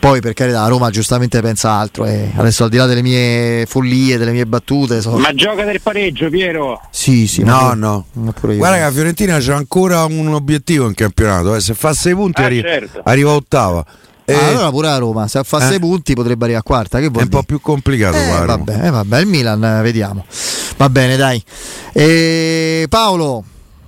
Poi 0.05 0.21
per 0.21 0.33
carità 0.33 0.67
Roma 0.67 0.91
giustamente 0.91 1.41
pensa 1.41 1.71
altro. 1.71 2.05
Eh. 2.05 2.29
Adesso 2.35 2.65
al 2.65 2.69
di 2.69 2.77
là 2.77 2.85
delle 2.85 3.01
mie 3.01 3.65
follie, 3.65 4.19
delle 4.19 4.33
mie 4.33 4.45
battute. 4.45 5.01
So... 5.01 5.17
Ma 5.17 5.33
gioca 5.33 5.63
del 5.63 5.81
pareggio, 5.81 6.29
Piero? 6.29 6.79
Sì, 6.91 7.25
sì. 7.25 7.41
No, 7.41 7.73
no. 7.73 8.05
Guarda 8.13 8.75
che 8.75 8.83
la 8.83 8.91
Fiorentina 8.91 9.39
c'è 9.39 9.53
ancora 9.53 10.05
un 10.05 10.31
obiettivo 10.31 10.85
in 10.85 10.93
campionato. 10.93 11.55
Eh. 11.55 11.59
Se 11.59 11.73
fa 11.73 11.91
6 11.91 12.13
punti 12.13 12.39
ah, 12.39 12.45
arri- 12.45 12.61
certo. 12.61 13.01
arriva 13.03 13.31
ottava. 13.31 13.79
Ah, 13.79 14.31
eh, 14.31 14.35
allora 14.35 14.69
pure 14.69 14.87
a 14.89 14.97
Roma, 14.97 15.27
se 15.27 15.41
fa 15.43 15.59
6 15.59 15.75
eh? 15.75 15.79
punti 15.79 16.13
potrebbe 16.13 16.43
arrivare 16.43 16.63
a 16.63 16.63
quarta. 16.63 16.99
Che 16.99 17.05
è 17.07 17.09
un 17.11 17.27
po' 17.27 17.41
più 17.41 17.59
complicato. 17.59 18.15
Eh, 18.15 18.45
vabbè, 18.45 18.85
eh, 18.85 18.89
vabbè, 18.91 19.19
il 19.21 19.25
Milan, 19.25 19.63
eh, 19.63 19.81
vediamo. 19.81 20.23
Va 20.77 20.87
bene, 20.87 21.17
dai. 21.17 21.43
E 21.93 22.85
Paolo, 22.89 23.43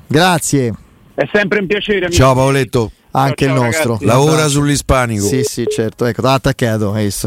grazie. 0.08 0.74
È 1.14 1.30
sempre 1.32 1.60
un 1.60 1.68
piacere. 1.68 2.06
Amico. 2.08 2.14
Ciao 2.14 2.34
Paoletto 2.34 2.92
anche 3.22 3.46
ciao, 3.46 3.56
il 3.56 3.62
nostro. 3.62 3.92
Ragazzi. 3.94 4.06
Lavora 4.06 4.48
sull'ispanico. 4.48 5.26
Sì, 5.26 5.44
sì, 5.44 5.66
certo. 5.70 6.06
Ecco, 6.06 6.28
attaccato, 6.28 6.92
visto. 6.92 7.26